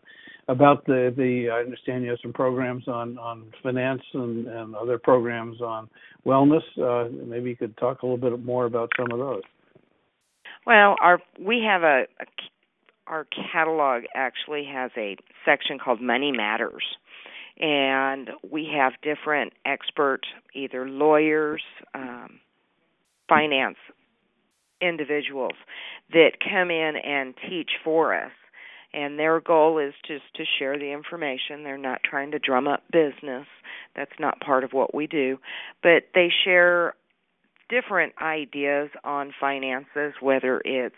about 0.49 0.87
the 0.87 1.13
the. 1.17 1.51
I 1.51 1.61
understand 1.61 2.05
you 2.05 2.11
have 2.11 2.19
some 2.23 2.33
programs 2.33 2.89
on 2.89 3.19
on 3.19 3.53
finance 3.63 4.03
and 4.15 4.47
and 4.47 4.75
other 4.75 4.99
programs 4.99 5.61
on 5.61 5.89
wellness. 6.27 6.63
Uh, 6.81 7.11
maybe 7.27 7.51
you 7.51 7.57
could 7.57 7.77
talk 7.77 8.03
a 8.03 8.07
little 8.07 8.31
bit 8.31 8.45
more 8.45 8.65
about 8.65 8.91
some 8.99 9.13
of 9.13 9.19
those. 9.19 9.43
Well, 10.67 10.97
our 11.01 11.19
we 11.39 11.63
have 11.67 11.83
a, 11.83 12.05
a 12.21 12.27
our 13.09 13.27
catalog 13.53 14.05
actually 14.15 14.65
has 14.71 14.91
a 14.97 15.17
section 15.45 15.79
called 15.79 16.01
Money 16.01 16.33
Matters. 16.33 16.85
And 17.59 18.31
we 18.49 18.71
have 18.77 18.93
different 19.03 19.53
expert, 19.65 20.21
either 20.55 20.89
lawyers, 20.89 21.63
um, 21.95 22.41
finance 23.29 23.77
individuals 24.81 25.55
that 26.13 26.33
come 26.43 26.71
in 26.71 26.95
and 26.97 27.35
teach 27.49 27.71
for 27.83 28.15
us. 28.15 28.31
And 28.95 29.19
their 29.19 29.41
goal 29.41 29.79
is 29.79 29.93
just 30.07 30.25
to 30.37 30.45
share 30.59 30.79
the 30.79 30.93
information. 30.93 31.63
They're 31.63 31.77
not 31.77 32.01
trying 32.09 32.31
to 32.31 32.39
drum 32.39 32.67
up 32.67 32.85
business. 32.91 33.47
That's 33.95 34.19
not 34.19 34.41
part 34.41 34.65
of 34.65 34.73
what 34.73 34.95
we 34.95 35.07
do. 35.07 35.39
But 35.83 36.05
they 36.15 36.29
share 36.45 36.95
different 37.69 38.15
ideas 38.23 38.89
on 39.05 39.35
finances, 39.39 40.15
whether 40.21 40.63
it's 40.65 40.95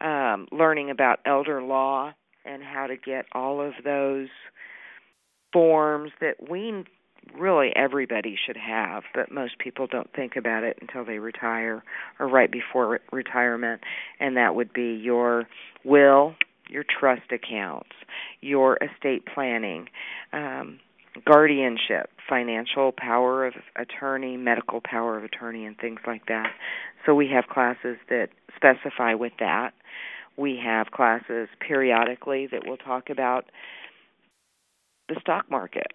um, 0.00 0.46
learning 0.52 0.90
about 0.90 1.20
elder 1.26 1.62
law 1.62 2.12
and 2.44 2.62
how 2.62 2.86
to 2.86 2.96
get 2.96 3.26
all 3.32 3.60
of 3.60 3.72
those 3.84 4.28
forms 5.52 6.10
that 6.20 6.50
we 6.50 6.84
really 7.38 7.70
everybody 7.76 8.36
should 8.46 8.56
have, 8.56 9.02
but 9.14 9.30
most 9.30 9.58
people 9.58 9.86
don't 9.86 10.10
think 10.14 10.36
about 10.36 10.64
it 10.64 10.78
until 10.80 11.04
they 11.04 11.18
retire 11.18 11.82
or 12.18 12.28
right 12.28 12.50
before 12.50 12.88
re- 12.88 12.98
retirement. 13.12 13.82
And 14.18 14.36
that 14.36 14.54
would 14.54 14.72
be 14.72 14.94
your 14.94 15.46
will, 15.84 16.34
your 16.68 16.84
trust 16.84 17.30
accounts, 17.32 17.90
your 18.40 18.78
estate 18.78 19.24
planning, 19.32 19.88
um, 20.32 20.80
guardianship, 21.24 22.10
financial 22.28 22.92
power 22.96 23.46
of 23.46 23.54
attorney, 23.76 24.36
medical 24.36 24.80
power 24.80 25.18
of 25.18 25.24
attorney, 25.24 25.66
and 25.66 25.76
things 25.76 26.00
like 26.06 26.26
that. 26.26 26.52
So 27.04 27.14
we 27.14 27.28
have 27.28 27.46
classes 27.46 27.96
that 28.08 28.28
specify 28.56 29.14
with 29.14 29.32
that. 29.40 29.72
We 30.40 30.58
have 30.64 30.90
classes 30.90 31.50
periodically 31.60 32.46
that 32.46 32.66
will 32.66 32.78
talk 32.78 33.10
about 33.10 33.50
the 35.10 35.16
stock 35.20 35.50
market. 35.50 35.88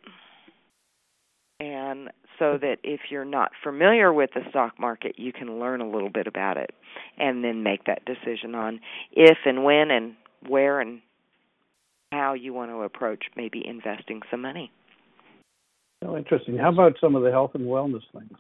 And 1.59 2.09
so 2.37 2.59
that 2.61 2.77
if 2.83 2.99
you're 3.09 3.25
not 3.25 3.53
familiar 3.63 4.13
with 4.13 4.29
the 4.35 4.41
stock 4.49 4.79
market, 4.79 5.17
you 5.17 5.33
can 5.33 5.59
learn 5.59 5.81
a 5.81 5.89
little 5.89 6.11
bit 6.11 6.27
about 6.27 6.57
it 6.57 6.75
and 7.17 7.43
then 7.43 7.63
make 7.63 7.85
that 7.85 8.05
decision 8.05 8.53
on 8.53 8.81
if 9.13 9.37
and 9.45 9.63
when 9.63 9.89
and 9.89 10.13
where 10.47 10.79
and 10.79 11.01
how 12.11 12.33
you 12.33 12.53
want 12.53 12.69
to 12.69 12.83
approach 12.83 13.23
maybe 13.35 13.65
investing 13.65 14.21
some 14.29 14.43
money. 14.43 14.71
Oh, 16.05 16.15
interesting. 16.15 16.55
How 16.55 16.71
about 16.71 16.97
some 17.01 17.15
of 17.15 17.23
the 17.23 17.31
health 17.31 17.51
and 17.55 17.65
wellness 17.65 18.03
things? 18.13 18.37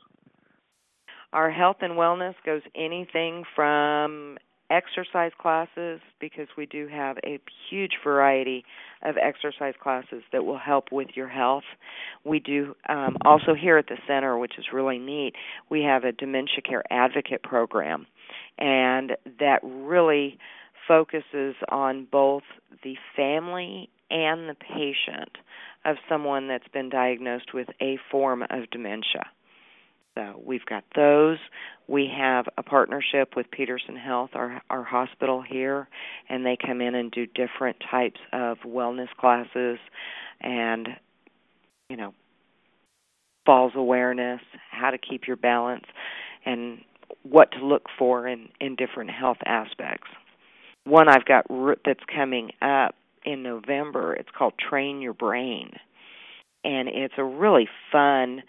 Our 1.33 1.49
health 1.49 1.77
and 1.81 1.93
wellness 1.93 2.35
goes 2.45 2.61
anything 2.75 3.43
from 3.55 4.37
exercise 4.69 5.31
classes 5.39 5.99
because 6.19 6.47
we 6.57 6.65
do 6.65 6.87
have 6.87 7.17
a 7.25 7.39
huge 7.69 7.93
variety 8.03 8.63
of 9.03 9.15
exercise 9.17 9.75
classes 9.81 10.23
that 10.31 10.45
will 10.45 10.57
help 10.57 10.91
with 10.91 11.09
your 11.15 11.27
health. 11.27 11.63
We 12.23 12.39
do 12.39 12.75
um, 12.89 13.17
also 13.23 13.53
here 13.53 13.77
at 13.77 13.87
the 13.87 13.97
center, 14.07 14.37
which 14.37 14.57
is 14.57 14.65
really 14.73 14.97
neat, 14.97 15.33
we 15.69 15.83
have 15.83 16.03
a 16.03 16.11
dementia 16.11 16.61
care 16.67 16.83
advocate 16.91 17.43
program, 17.43 18.07
and 18.57 19.11
that 19.39 19.59
really 19.63 20.37
focuses 20.87 21.55
on 21.69 22.07
both 22.11 22.43
the 22.83 22.95
family 23.15 23.89
and 24.09 24.49
the 24.49 24.55
patient 24.55 25.37
of 25.83 25.97
someone 26.09 26.47
that's 26.47 26.67
been 26.69 26.89
diagnosed 26.89 27.53
with 27.53 27.67
a 27.81 27.97
form 28.11 28.43
of 28.43 28.69
dementia. 28.71 29.25
So 30.17 30.41
we've 30.43 30.65
got 30.65 30.83
those. 30.95 31.37
We 31.87 32.09
have 32.17 32.45
a 32.57 32.63
partnership 32.63 33.35
with 33.35 33.51
Peterson 33.51 33.95
Health, 33.95 34.31
our 34.33 34.61
our 34.69 34.83
hospital 34.83 35.41
here, 35.41 35.87
and 36.29 36.45
they 36.45 36.57
come 36.65 36.81
in 36.81 36.95
and 36.95 37.11
do 37.11 37.25
different 37.25 37.77
types 37.91 38.19
of 38.31 38.57
wellness 38.65 39.09
classes 39.19 39.77
and 40.41 40.87
you 41.89 41.97
know 41.97 42.13
falls 43.45 43.73
awareness, 43.75 44.41
how 44.71 44.89
to 44.89 44.97
keep 44.97 45.27
your 45.27 45.37
balance 45.37 45.85
and 46.45 46.79
what 47.23 47.51
to 47.51 47.65
look 47.65 47.83
for 47.99 48.27
in 48.27 48.49
in 48.61 48.75
different 48.75 49.11
health 49.11 49.37
aspects. 49.45 50.07
One 50.85 51.09
I've 51.09 51.25
got 51.25 51.45
that's 51.83 52.03
coming 52.13 52.51
up 52.61 52.95
in 53.25 53.43
November. 53.43 54.13
It's 54.13 54.29
called 54.35 54.53
Train 54.57 55.01
Your 55.01 55.13
Brain. 55.13 55.71
And 56.63 56.87
it's 56.87 57.13
a 57.17 57.23
really 57.23 57.67
fun 57.91 58.41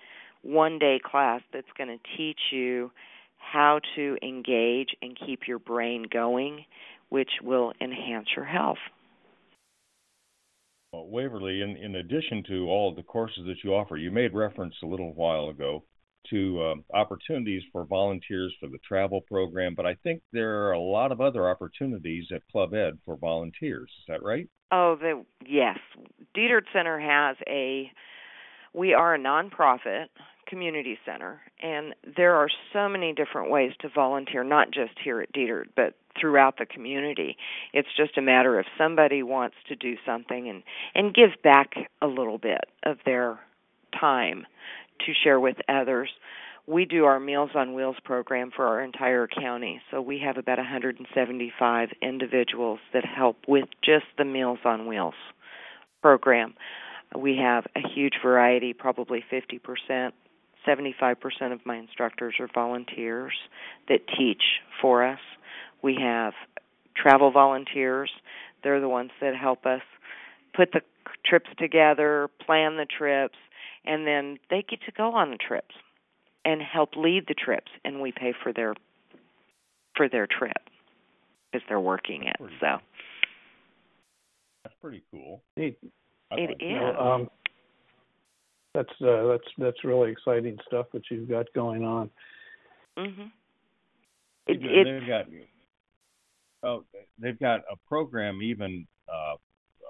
one 0.46 0.78
day 0.78 1.00
class 1.04 1.40
that's 1.52 1.66
going 1.76 1.88
to 1.88 2.16
teach 2.16 2.38
you 2.52 2.90
how 3.38 3.80
to 3.96 4.16
engage 4.22 4.88
and 5.02 5.18
keep 5.26 5.40
your 5.46 5.58
brain 5.58 6.06
going, 6.10 6.64
which 7.08 7.30
will 7.42 7.72
enhance 7.80 8.28
your 8.34 8.44
health. 8.44 8.78
Well, 10.92 11.08
Waverly, 11.08 11.62
in, 11.62 11.76
in 11.76 11.96
addition 11.96 12.42
to 12.48 12.68
all 12.68 12.90
of 12.90 12.96
the 12.96 13.02
courses 13.02 13.44
that 13.46 13.56
you 13.62 13.74
offer, 13.74 13.96
you 13.96 14.10
made 14.10 14.34
reference 14.34 14.74
a 14.82 14.86
little 14.86 15.12
while 15.14 15.48
ago 15.48 15.84
to 16.30 16.62
uh, 16.62 16.96
opportunities 16.96 17.62
for 17.72 17.84
volunteers 17.84 18.52
for 18.58 18.68
the 18.68 18.78
travel 18.86 19.20
program, 19.20 19.74
but 19.76 19.86
I 19.86 19.94
think 20.02 20.22
there 20.32 20.66
are 20.66 20.72
a 20.72 20.80
lot 20.80 21.12
of 21.12 21.20
other 21.20 21.48
opportunities 21.48 22.24
at 22.34 22.46
Club 22.50 22.74
Ed 22.74 22.98
for 23.04 23.16
volunteers. 23.16 23.90
Is 23.98 24.04
that 24.08 24.22
right? 24.22 24.48
Oh, 24.72 24.96
the 24.98 25.24
yes. 25.46 25.78
Dietert 26.36 26.64
Center 26.72 26.98
has 26.98 27.36
a 27.46 27.90
we 28.74 28.92
are 28.92 29.14
a 29.14 29.18
nonprofit 29.18 30.06
community 30.46 30.98
center 31.04 31.40
and 31.62 31.94
there 32.16 32.34
are 32.34 32.48
so 32.72 32.88
many 32.88 33.12
different 33.12 33.50
ways 33.50 33.72
to 33.80 33.88
volunteer 33.88 34.44
not 34.44 34.70
just 34.70 34.92
here 35.02 35.20
at 35.20 35.32
Dietert 35.32 35.66
but 35.74 35.94
throughout 36.18 36.58
the 36.58 36.66
community. 36.66 37.36
It's 37.72 37.88
just 37.96 38.16
a 38.16 38.22
matter 38.22 38.58
of 38.58 38.66
somebody 38.78 39.22
wants 39.22 39.56
to 39.68 39.76
do 39.76 39.96
something 40.04 40.48
and 40.48 40.62
and 40.94 41.14
give 41.14 41.30
back 41.42 41.72
a 42.00 42.06
little 42.06 42.38
bit 42.38 42.64
of 42.84 42.98
their 43.04 43.38
time 43.98 44.46
to 45.04 45.12
share 45.22 45.40
with 45.40 45.56
others. 45.68 46.10
We 46.66 46.84
do 46.84 47.04
our 47.04 47.20
Meals 47.20 47.50
on 47.54 47.74
Wheels 47.74 47.96
program 48.04 48.50
for 48.54 48.66
our 48.66 48.82
entire 48.82 49.28
county. 49.28 49.80
So 49.90 50.00
we 50.00 50.20
have 50.24 50.36
about 50.36 50.58
175 50.58 51.88
individuals 52.02 52.80
that 52.92 53.04
help 53.04 53.36
with 53.46 53.68
just 53.84 54.06
the 54.18 54.24
Meals 54.24 54.58
on 54.64 54.88
Wheels 54.88 55.14
program. 56.02 56.54
We 57.16 57.36
have 57.36 57.66
a 57.76 57.80
huge 57.94 58.14
variety, 58.20 58.72
probably 58.72 59.24
50%, 59.32 60.10
75% 60.66 61.16
of 61.52 61.64
my 61.64 61.76
instructors 61.76 62.34
are 62.40 62.48
volunteers 62.52 63.34
that 63.88 64.00
teach 64.18 64.42
for 64.80 65.04
us. 65.06 65.20
We 65.82 65.96
have 66.00 66.32
travel 66.96 67.30
volunteers. 67.30 68.10
They're 68.62 68.80
the 68.80 68.88
ones 68.88 69.10
that 69.20 69.36
help 69.36 69.66
us 69.66 69.82
put 70.54 70.72
the 70.72 70.80
trips 71.24 71.50
together, 71.58 72.28
plan 72.44 72.76
the 72.76 72.86
trips, 72.86 73.36
and 73.84 74.06
then 74.06 74.38
they 74.50 74.64
get 74.68 74.80
to 74.86 74.92
go 74.92 75.12
on 75.14 75.30
the 75.30 75.36
trips 75.36 75.74
and 76.44 76.60
help 76.62 76.90
lead 76.96 77.24
the 77.28 77.34
trips 77.34 77.70
and 77.84 78.00
we 78.00 78.12
pay 78.12 78.32
for 78.42 78.52
their 78.52 78.74
for 79.96 80.08
their 80.08 80.26
trip 80.26 80.56
because 81.50 81.66
they're 81.68 81.80
working 81.80 82.24
it. 82.24 82.36
So 82.60 82.78
that's 84.62 84.74
pretty 84.80 85.02
cool. 85.10 85.42
Neat. 85.56 85.78
It 86.32 86.50
is. 86.50 86.56
You 86.60 86.80
know, 86.80 86.98
um, 86.98 87.30
that's 88.76 89.02
uh, 89.02 89.26
that's 89.28 89.48
that's 89.58 89.84
really 89.84 90.10
exciting 90.10 90.58
stuff 90.66 90.86
that 90.92 91.02
you've 91.10 91.28
got 91.28 91.46
going 91.54 91.84
on. 91.84 92.10
Mhm. 92.98 93.30
It, 94.46 94.60
they've 94.62 95.08
got 95.08 95.26
oh 96.62 96.84
they've 97.18 97.38
got 97.38 97.60
a 97.70 97.76
program 97.88 98.42
even 98.42 98.86
uh, 99.08 99.34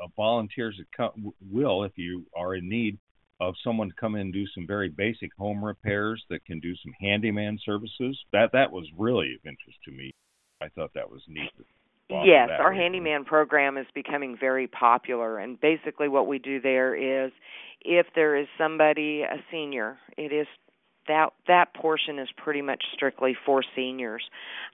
of 0.03 0.11
volunteers 0.17 0.77
that 0.79 0.87
come, 0.97 1.33
will 1.51 1.85
if 1.85 1.93
you 1.97 2.25
are 2.37 2.55
in 2.55 2.69
need 2.69 2.99
of 3.41 3.55
someone 3.63 3.89
to 3.89 3.95
come 4.01 4.15
in 4.15 4.23
and 4.23 4.33
do 4.33 4.47
some 4.55 4.67
very 4.67 4.89
basic 4.89 5.31
home 5.35 5.63
repairs 5.63 6.25
that 6.31 6.45
can 6.47 6.59
do 6.61 6.75
some 6.77 6.93
handyman 7.01 7.59
services. 7.65 8.19
That 8.33 8.51
that 8.53 8.71
was 8.71 8.87
really 8.97 9.35
of 9.35 9.41
interest 9.45 9.79
to 9.85 9.91
me. 9.91 10.15
I 10.63 10.69
thought 10.69 10.93
that 10.95 11.11
was 11.11 11.23
neat. 11.29 11.51
Yes, 12.09 12.51
our 12.61 12.73
handyman 12.73 13.25
program 13.25 13.77
is 13.77 13.87
becoming 13.93 14.37
very 14.39 14.69
popular, 14.69 15.39
and 15.39 15.61
basically 15.61 16.09
what 16.09 16.29
we 16.29 16.39
do 16.39 16.61
there 16.61 16.95
is, 16.95 17.33
if 17.87 18.07
there 18.15 18.37
is 18.37 18.47
somebody 18.59 19.23
a 19.23 19.43
senior, 19.51 19.99
it 20.17 20.33
is 20.33 20.47
that 21.09 21.33
that 21.47 21.73
portion 21.73 22.19
is 22.19 22.29
pretty 22.37 22.63
much 22.63 22.83
strictly 22.93 23.37
for 23.47 23.63
seniors. 23.77 24.25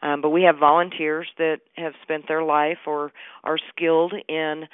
Um, 0.01 0.23
but 0.23 0.31
we 0.31 0.43
have 0.45 0.57
volunteers 0.59 1.29
that 1.37 1.59
have 1.77 1.93
spent 2.03 2.27
their 2.27 2.43
life 2.43 2.79
or 2.87 3.13
are 3.45 3.59
skilled 3.69 4.15
in, 4.29 4.67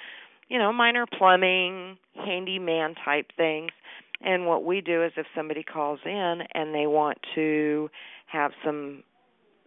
you 0.49 0.59
know, 0.59 0.73
minor 0.73 1.05
plumbing, 1.07 1.99
handyman 2.15 2.95
type 3.05 3.27
things. 3.37 3.73
And 4.21 4.47
what 4.47 4.65
we 4.65 4.81
do 4.81 5.05
is 5.05 5.13
if 5.17 5.27
somebody 5.35 5.65
calls 5.65 6.01
in 6.05 6.43
and 6.55 6.75
they 6.75 6.87
want 6.87 7.19
to 7.35 7.91
have 8.27 8.53
some 8.65 9.03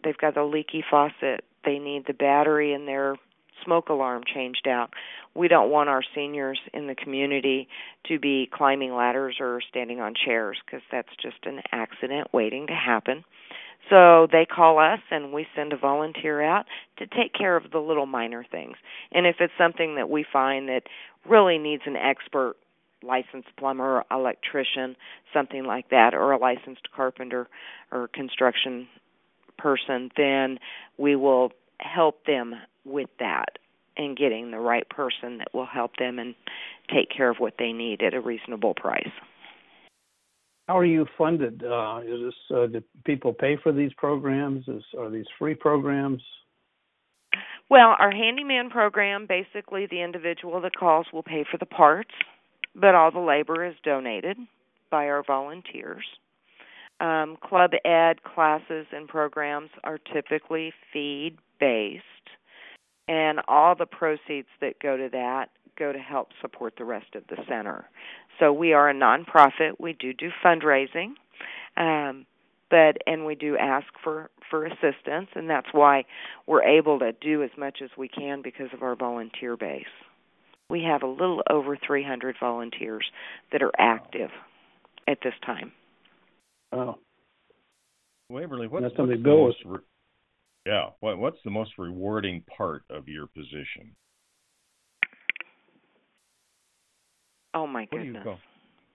they've 0.04 0.18
got 0.18 0.36
a 0.38 0.46
leaky 0.46 0.84
faucet, 0.90 1.44
they 1.64 1.78
need 1.78 2.06
the 2.08 2.14
battery 2.14 2.74
in 2.74 2.86
their 2.86 3.18
smoke 3.64 3.90
alarm 3.90 4.24
changed 4.34 4.68
out. 4.68 4.92
We 5.36 5.48
don't 5.48 5.70
want 5.70 5.90
our 5.90 6.04
seniors 6.16 6.60
in 6.74 6.88
the 6.88 6.96
community 6.96 7.68
to 8.08 8.20
be 8.20 8.50
climbing 8.52 8.94
ladders 8.94 9.38
or 9.40 9.62
standing 9.70 10.00
on 10.00 10.14
chairs 10.26 10.58
because 10.66 10.82
that's 10.92 11.10
just 11.22 11.46
an 11.46 11.62
accident 11.72 12.28
waiting 12.34 12.68
to 12.68 12.74
happen. 12.74 13.24
So 13.90 14.28
they 14.32 14.46
call 14.46 14.80
us 14.80 15.00
and 15.10 15.34
we 15.34 15.48
send 15.56 15.74
a 15.74 15.78
volunteer 15.78 16.42
out 16.42 16.66
to 16.98 17.08
take 17.08 17.34
care 17.34 17.58
of 17.58 17.72
the 17.72 17.80
little 17.80 18.06
minor 18.06 18.46
things. 18.50 18.78
And 19.12 19.26
if 19.26 19.38
it's 19.40 19.54
something 19.58 19.96
that 19.96 20.10
we 20.10 20.26
find 20.32 20.70
that 20.70 20.84
really 21.28 21.58
needs 21.58 21.84
an 21.86 21.96
expert 21.96 22.56
licensed 23.04 23.50
plumber, 23.58 24.04
electrician, 24.12 24.96
something 25.34 25.64
like 25.66 25.90
that, 25.90 26.14
or 26.14 26.32
a 26.32 26.38
licensed 26.38 26.88
carpenter 26.96 27.48
or 27.92 28.08
construction 28.08 28.88
person, 29.58 30.12
then 30.16 30.60
we 30.98 31.16
will 31.16 31.52
help 31.80 32.26
them 32.26 32.56
with 32.86 33.10
that 33.20 33.58
and 33.98 34.18
getting 34.18 34.52
the 34.52 34.60
right 34.60 34.88
person 34.90 35.38
that 35.40 35.54
will 35.54 35.66
help 35.66 35.98
them 35.98 36.18
and 36.20 36.34
take 36.94 37.10
care 37.16 37.30
of 37.30 37.38
what 37.38 37.56
they 37.60 37.72
need 37.72 38.02
at 38.02 38.14
a 38.14 38.22
reasonable 38.22 38.74
price. 38.74 39.12
How 40.68 40.78
are 40.78 40.86
you 40.86 41.06
funded? 41.18 41.64
Uh, 41.64 42.00
is 42.06 42.22
this 42.24 42.58
uh, 42.58 42.68
do 42.68 42.82
people 43.04 43.34
pay 43.34 43.58
for 43.62 43.74
these 43.74 43.92
programs? 43.98 44.68
Is 44.68 44.84
are 44.98 45.10
these 45.10 45.26
free 45.38 45.56
programs? 45.56 46.22
Well, 47.70 47.96
our 48.00 48.12
handyman 48.12 48.70
program, 48.70 49.28
basically 49.28 49.86
the 49.86 50.02
individual 50.02 50.62
that 50.62 50.76
calls 50.76 51.08
will 51.14 51.24
pay 51.24 51.46
for 51.50 51.58
the 51.58 51.66
parts, 51.66 52.12
but 52.76 52.96
all 52.96 53.12
the 53.12 53.20
labor 53.20 53.66
is 53.66 53.76
donated 53.84 54.38
by 54.90 55.08
our 55.08 55.24
volunteers. 55.24 56.06
Um, 57.00 57.38
club 57.42 57.72
ed 57.84 58.24
classes 58.24 58.86
and 58.92 59.08
programs 59.08 59.70
are 59.84 59.98
typically 59.98 60.74
feed 60.94 61.38
based, 61.60 62.04
and 63.08 63.40
all 63.48 63.76
the 63.76 63.86
proceeds 63.86 64.48
that 64.62 64.80
go 64.80 64.98
to 64.98 65.10
that 65.12 65.50
go 65.78 65.92
to 65.92 66.00
help 66.00 66.30
support 66.42 66.74
the 66.78 66.86
rest 66.86 67.16
of 67.16 67.24
the 67.28 67.38
center. 67.48 67.86
So 68.40 68.54
we 68.54 68.74
are 68.74 68.90
a 68.90 68.94
nonprofit. 68.94 69.80
We 69.80 69.94
do 69.94 70.14
do 70.14 70.30
fundraising, 70.44 71.14
um, 71.78 72.26
but 72.70 72.98
and 73.08 73.26
we 73.26 73.36
do 73.36 73.58
ask 73.58 73.88
for 74.04 74.30
for 74.50 74.66
assistance, 74.66 75.30
and 75.36 75.50
that's 75.50 75.68
why 75.72 76.06
we're 76.46 76.64
able 76.64 77.00
to 77.00 77.12
do 77.14 77.44
as 77.44 77.52
much 77.58 77.80
as 77.84 77.90
we 77.98 78.08
can 78.08 78.42
because 78.42 78.68
of 78.74 78.84
our 78.84 78.96
volunteer 78.96 79.58
base. 79.58 79.86
We 80.70 80.84
have 80.84 81.04
a 81.04 81.08
little 81.08 81.42
over 81.50 81.78
300 81.86 82.36
volunteers 82.40 83.06
that 83.52 83.62
are 83.62 83.74
active 83.78 84.30
at 85.08 85.18
this 85.24 85.34
time. 85.46 85.72
Oh. 86.72 86.98
Waverly, 88.30 88.68
what's, 88.68 88.84
That's 88.84 88.92
what's 88.92 88.98
something 88.98 89.18
the 89.18 89.24
Bill 89.24 89.48
most 89.48 89.58
re- 89.66 89.80
yeah, 90.66 90.90
what 91.00 91.18
what's 91.18 91.40
the 91.44 91.52
most 91.52 91.72
rewarding 91.78 92.44
part 92.58 92.84
of 92.90 93.08
your 93.08 93.28
position? 93.28 93.96
Oh 97.54 97.68
my 97.68 97.88
What 97.90 98.00
do 98.00 98.06
you 98.06 98.14
goodness. 98.14 98.24
go? 98.24 98.38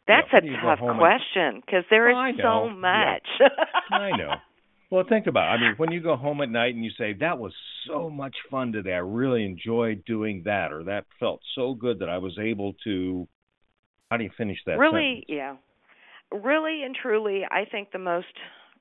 That's 0.07 0.29
yeah, 0.33 0.39
a 0.39 0.41
what 0.41 0.43
do 0.43 0.49
you 0.49 0.57
go 0.63 0.69
tough 0.69 0.99
question 0.99 1.63
because 1.65 1.85
there 1.91 2.09
is 2.09 2.15
Well, 2.15 2.33
so 2.37 2.43
know. 2.43 2.71
Yeah. 2.81 3.19
much. 3.19 3.51
I 3.91 4.17
know. 4.17 4.35
Well, 4.91 5.05
think 5.09 5.27
about. 5.27 5.49
It. 5.49 5.59
I 5.59 5.61
mean, 5.61 5.75
when 5.79 5.91
you 5.91 6.01
go 6.01 6.15
home 6.17 6.41
at 6.43 6.49
night 6.49 6.75
and 6.75 6.85
you 6.85 6.93
say 6.97 7.13
that 7.15 7.39
was 7.39 7.53
so 7.89 8.09
much 8.09 8.37
fun 8.51 8.71
today, 8.73 8.93
I 8.93 8.99
really 8.99 9.45
enjoyed 9.45 10.05
doing 10.05 10.43
that, 10.45 10.73
or 10.73 10.85
that 10.85 11.07
felt 11.19 11.41
so 11.57 11.75
good 11.75 11.99
that 11.99 12.09
I 12.09 12.19
was 12.19 12.39
able 12.41 12.75
to. 12.85 13.27
How 14.11 14.17
do 14.17 14.23
you 14.25 14.31
finish 14.39 14.59
that? 14.67 14.79
really, 14.79 15.25
sentence? 15.25 15.25
yeah. 15.29 15.57
Really 16.31 16.83
and 16.85 16.95
truly, 16.95 17.43
I 17.51 17.65
think 17.71 17.91
the 17.91 17.99
most 17.99 18.27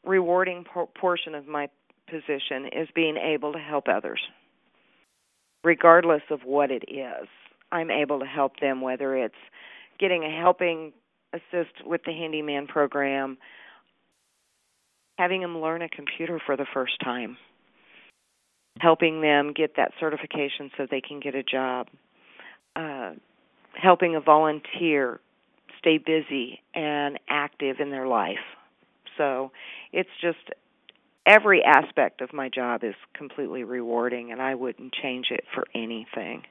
rewarding 0.04 0.64
por- 0.72 0.88
portion 1.00 1.34
of 1.34 1.48
my 1.48 1.68
position 2.10 2.68
is 2.72 2.88
being 2.96 3.18
able 3.18 3.54
to 3.54 3.60
help 3.60 3.88
others, 3.88 4.22
regardless 5.64 6.22
of 6.30 6.42
what 6.44 6.72
it 6.72 6.84
is. 6.88 7.28
I'm 7.72 7.92
able 7.92 8.20
to 8.20 8.26
help 8.26 8.60
them, 8.60 8.82
whether 8.82 9.16
it's 9.16 9.34
getting 10.00 10.24
a 10.24 10.30
helping 10.30 10.94
assist 11.34 11.86
with 11.86 12.02
the 12.06 12.12
handyman 12.12 12.68
program, 12.68 13.38
having 15.18 15.42
them 15.42 15.60
learn 15.60 15.82
a 15.82 15.90
computer 15.90 16.40
for 16.46 16.56
the 16.56 16.66
first 16.74 16.94
time, 17.04 17.38
helping 18.80 19.22
them 19.22 19.54
get 19.54 19.76
that 19.78 19.92
certification 20.00 20.72
so 20.78 20.88
they 20.90 21.02
can 21.02 21.20
get 21.20 21.36
a 21.36 21.44
job, 21.44 21.88
uh, 22.76 23.12
helping 23.74 24.16
a 24.16 24.22
volunteer 24.22 25.20
stay 25.80 25.98
busy 25.98 26.62
and 26.74 27.20
active 27.30 27.78
in 27.80 27.92
their 27.92 28.08
life. 28.08 28.38
So 29.18 29.52
it's 29.94 30.10
just 30.22 30.50
every 31.26 31.64
aspect 31.64 32.22
of 32.22 32.34
my 32.34 32.50
job 32.50 32.84
is 32.84 32.96
completely 33.14 33.64
rewarding, 33.64 34.32
and 34.32 34.42
I 34.42 34.56
wouldn't 34.56 34.94
change 34.94 35.28
it 35.32 35.44
for 35.54 35.66
anything 35.74 36.44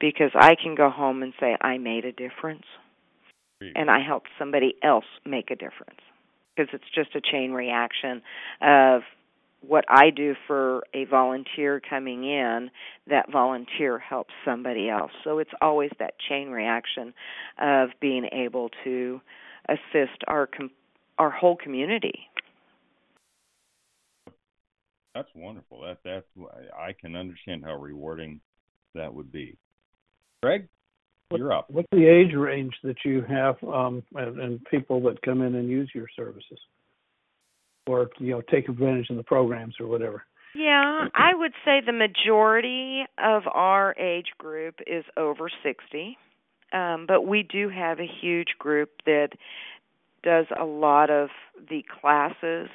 because 0.00 0.30
I 0.34 0.54
can 0.54 0.74
go 0.74 0.90
home 0.90 1.22
and 1.22 1.32
say, 1.38 1.56
I 1.60 1.78
made 1.78 2.04
a 2.04 2.12
difference 2.12 2.64
and 3.76 3.90
I 3.90 4.00
helped 4.04 4.28
somebody 4.38 4.74
else 4.82 5.04
make 5.24 5.50
a 5.50 5.56
difference 5.56 6.00
because 6.56 6.68
it's 6.72 6.84
just 6.94 7.14
a 7.14 7.20
chain 7.20 7.52
reaction 7.52 8.22
of 8.60 9.02
what 9.66 9.84
I 9.88 10.10
do 10.10 10.34
for 10.46 10.82
a 10.92 11.04
volunteer 11.04 11.80
coming 11.88 12.24
in, 12.24 12.70
that 13.08 13.30
volunteer 13.30 13.98
helps 13.98 14.34
somebody 14.44 14.90
else. 14.90 15.12
So 15.22 15.38
it's 15.38 15.52
always 15.60 15.90
that 16.00 16.14
chain 16.28 16.50
reaction 16.50 17.14
of 17.60 17.90
being 18.00 18.28
able 18.32 18.70
to 18.84 19.20
assist 19.68 20.24
our 20.26 20.48
com- 20.48 20.72
our 21.18 21.30
whole 21.30 21.56
community. 21.56 22.26
That's 25.14 25.28
wonderful. 25.34 25.82
That 25.82 25.98
that 26.04 26.24
I 26.76 26.92
can 26.98 27.16
understand 27.16 27.64
how 27.64 27.76
rewarding 27.76 28.40
that 28.94 29.12
would 29.12 29.30
be. 29.30 29.56
Craig, 30.42 30.68
you're 31.30 31.52
up. 31.52 31.70
What's 31.70 31.88
the 31.92 32.06
age 32.06 32.34
range 32.34 32.74
that 32.82 32.96
you 33.04 33.22
have 33.28 33.56
um, 33.62 34.02
and, 34.14 34.40
and 34.40 34.64
people 34.70 35.02
that 35.02 35.22
come 35.22 35.42
in 35.42 35.54
and 35.54 35.68
use 35.68 35.90
your 35.94 36.06
services, 36.16 36.58
or 37.86 38.08
you 38.18 38.32
know 38.32 38.42
take 38.50 38.68
advantage 38.68 39.10
of 39.10 39.16
the 39.16 39.22
programs 39.22 39.74
or 39.80 39.86
whatever? 39.86 40.24
Yeah, 40.54 41.08
I 41.14 41.34
would 41.34 41.52
say 41.64 41.80
the 41.84 41.92
majority 41.92 43.04
of 43.16 43.44
our 43.52 43.94
age 43.98 44.32
group 44.36 44.76
is 44.86 45.04
over 45.16 45.50
60. 45.62 46.18
Um, 46.74 47.06
but 47.06 47.22
we 47.26 47.42
do 47.42 47.68
have 47.70 48.00
a 48.00 48.06
huge 48.20 48.54
group 48.58 48.90
that 49.06 49.30
does 50.22 50.46
a 50.58 50.64
lot 50.64 51.10
of 51.10 51.28
the 51.70 51.82
classes. 52.00 52.68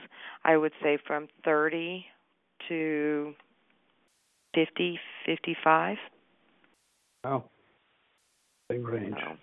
I 0.43 0.57
would 0.57 0.73
say 0.81 0.97
from 1.05 1.27
30 1.43 2.05
to 2.69 3.33
50, 4.55 4.99
55. 5.25 5.97
Oh, 7.23 7.43
big 8.69 8.87
range. 8.87 9.15
So 9.19 9.37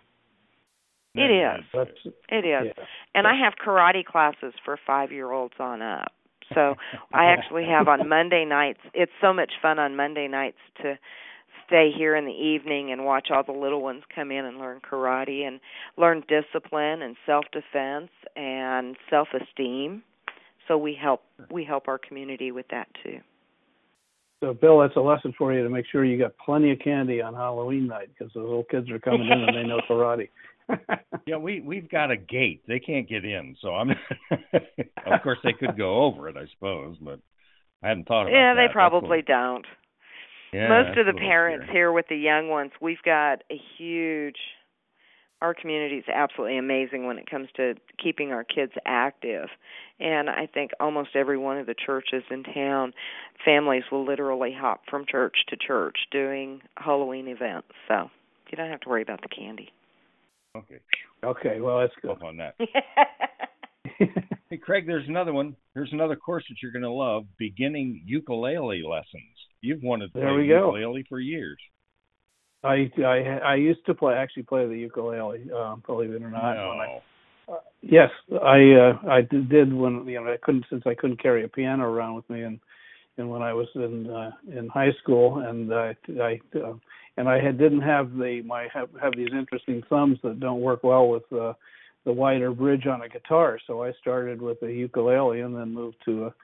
it 1.14 1.31
is. 1.31 1.64
That's 1.72 1.90
It 2.29 2.44
is. 2.44 2.72
yeah. 2.77 2.85
And 3.14 3.27
I 3.27 3.35
have 3.37 3.55
karate 3.64 4.05
classes 4.05 4.53
for 4.64 4.79
5-year-olds 4.88 5.55
on 5.61 5.81
up. 5.81 6.12
So 6.55 6.74
I 7.14 7.27
actually 7.27 7.64
have 7.66 7.88
on 7.88 8.09
Monday 8.09 8.44
nights. 8.44 8.81
It's 8.92 9.12
so 9.20 9.33
much 9.33 9.53
fun 9.62 9.79
on 9.79 9.96
Monday 9.96 10.27
nights 10.27 10.59
to 10.83 10.98
stay 11.66 11.90
here 11.96 12.16
in 12.16 12.27
the 12.27 12.33
evening 12.33 12.92
and 12.92 13.05
watch 13.05 13.29
all 13.31 13.42
the 13.44 13.53
little 13.53 13.81
ones 13.81 14.03
come 14.14 14.31
in 14.31 14.44
and 14.44 14.59
learn 14.59 14.81
karate 14.81 15.46
and 15.46 15.61
learn 15.96 16.22
discipline 16.29 17.03
and 17.03 17.16
self-defense 17.27 18.11
and 18.37 18.96
self-esteem. 19.09 20.03
So 20.68 20.79
we 20.79 20.96
help 21.00 21.22
we 21.50 21.64
help 21.64 21.88
our 21.88 21.98
community 21.98 22.53
with 22.53 22.66
that 22.70 22.88
too. 23.03 23.18
So, 24.40 24.53
Bill, 24.53 24.81
that's 24.81 24.96
a 24.96 25.00
lesson 25.00 25.33
for 25.38 25.55
you 25.55 25.62
to 25.62 25.70
make 25.70 25.87
sure 25.90 26.05
you 26.05 26.18
got 26.18 26.33
plenty 26.44 26.70
of 26.70 26.79
candy 26.81 27.22
on 27.22 27.35
Halloween 27.35 27.87
night 27.87 28.09
because 28.09 28.33
those 28.35 28.42
little 28.44 28.64
kids 28.64 28.90
are 28.90 28.98
coming 28.98 29.27
in 29.27 29.33
and 29.48 29.57
they 29.57 29.62
know 29.62 29.81
karate. 29.88 30.29
Yeah, 31.27 31.37
we 31.38 31.61
we've 31.61 31.88
got 31.88 32.11
a 32.11 32.16
gate. 32.16 32.62
They 32.68 32.79
can't 32.79 33.09
get 33.09 33.24
in, 33.24 33.57
so 33.62 33.68
I'm. 33.74 33.90
of 34.53 35.22
course, 35.22 35.38
they 35.42 35.55
could 35.55 35.79
go 35.79 36.05
over 36.05 36.29
it, 36.29 36.37
I 36.37 36.44
suppose, 36.55 36.96
but 37.00 37.18
I 37.83 37.88
hadn't 37.88 38.07
thought 38.07 38.22
about 38.22 38.33
it. 38.35 38.37
Yeah, 38.37 38.55
that. 38.55 38.66
they 38.68 38.72
probably 38.72 39.18
what- 39.18 39.27
don't. 39.27 39.66
yeah, 40.53 40.68
Most 40.68 40.98
of 40.98 41.07
the 41.07 41.18
parents 41.18 41.64
scary. 41.64 41.74
here 41.79 41.92
with 41.92 42.07
the 42.09 42.16
young 42.16 42.48
ones, 42.48 42.72
we've 42.81 43.00
got 43.05 43.42
a 43.50 43.59
huge 43.79 44.37
our 45.44 45.52
community 45.54 45.96
is 45.96 46.04
absolutely 46.12 46.57
amazing 46.57 47.07
when 47.07 47.18
it 47.18 47.28
comes 47.30 47.48
to 47.57 47.74
keeping 48.02 48.33
our 48.33 48.44
kids 48.44 48.72
active. 48.87 49.48
And 50.00 50.30
I 50.30 50.48
think 50.52 50.70
almost 50.80 51.11
every 51.14 51.37
one 51.37 51.59
of 51.59 51.66
the 51.66 51.74
churches 51.74 52.22
in 52.30 52.42
town, 52.44 52.94
families 53.44 53.83
will 53.92 54.07
literally 54.07 54.54
hop 54.59 54.80
from 54.88 55.04
church 55.07 55.37
to 55.50 55.57
church 55.57 55.96
doing 56.11 56.62
Halloween 56.78 57.28
events. 57.28 57.68
So 57.88 58.11
you 58.50 58.57
don't 58.57 58.70
have 58.70 58.80
to 58.80 58.88
worry 58.88 59.02
about 59.02 59.20
the 59.20 59.28
candy. 59.28 59.68
Okay. 60.57 60.78
Okay, 61.22 61.61
well 61.61 61.80
that's 61.80 61.92
good. 62.00 62.12
Off 62.12 62.22
on 62.22 62.38
that. 62.38 62.54
hey, 64.48 64.57
Craig, 64.62 64.87
there's 64.87 65.09
another 65.09 65.33
one. 65.35 65.57
Here's 65.74 65.92
another 65.92 66.16
course 66.16 66.44
that 66.48 66.57
you're 66.62 66.72
going 66.72 66.83
to 66.83 66.90
love: 66.90 67.24
beginning 67.38 68.02
ukulele 68.07 68.83
lessons. 68.83 69.35
You've 69.61 69.83
wanted 69.83 70.12
to 70.14 70.20
There 70.20 70.28
play 70.28 70.42
we 70.42 70.48
go. 70.48 70.74
ukulele 70.74 71.04
for 71.09 71.18
years. 71.20 71.59
I 72.64 72.90
I 72.98 73.40
I 73.44 73.55
used 73.57 73.85
to 73.87 73.94
play 73.94 74.14
actually 74.14 74.44
play 74.44 74.66
the 74.66 74.77
ukulele, 74.77 75.50
um, 75.53 75.83
believe 75.87 76.11
it 76.11 76.22
or 76.22 76.31
not. 76.31 76.55
no. 76.55 77.03
I, 77.48 77.57
yes, 77.83 78.11
I 78.42 78.72
uh, 78.72 79.11
I 79.11 79.20
did 79.20 79.48
did 79.48 79.72
when 79.72 80.07
you 80.07 80.22
know 80.22 80.33
I 80.33 80.38
couldn't 80.42 80.64
since 80.70 80.83
I 80.87 80.94
couldn't 80.94 81.22
carry 81.22 81.44
a 81.44 81.48
piano 81.48 81.85
around 81.85 82.14
with 82.14 82.29
me 82.31 82.42
and 82.42 82.59
and 83.18 83.31
when 83.31 83.42
I 83.42 83.53
was 83.53 83.68
in 83.74 84.11
uh, 84.11 84.31
in 84.50 84.68
high 84.68 84.92
school 85.03 85.38
and 85.38 85.72
I 85.72 85.96
I 86.20 86.40
uh, 86.57 86.74
and 87.16 87.29
I 87.29 87.40
had 87.40 87.59
didn't 87.59 87.83
have 87.83 88.12
the 88.12 88.42
my 88.44 88.68
have, 88.72 88.88
have 89.00 89.12
these 89.16 89.33
interesting 89.33 89.83
thumbs 89.88 90.18
that 90.22 90.40
don't 90.40 90.61
work 90.61 90.83
well 90.83 91.09
with 91.09 91.31
uh, 91.33 91.53
the 92.05 92.12
wider 92.12 92.53
bridge 92.53 92.87
on 92.87 93.03
a 93.03 93.09
guitar. 93.09 93.59
So 93.66 93.83
I 93.83 93.92
started 94.00 94.40
with 94.40 94.62
a 94.62 94.72
ukulele 94.72 95.40
and 95.40 95.55
then 95.55 95.74
moved 95.74 95.96
to 96.07 96.27
a 96.27 96.35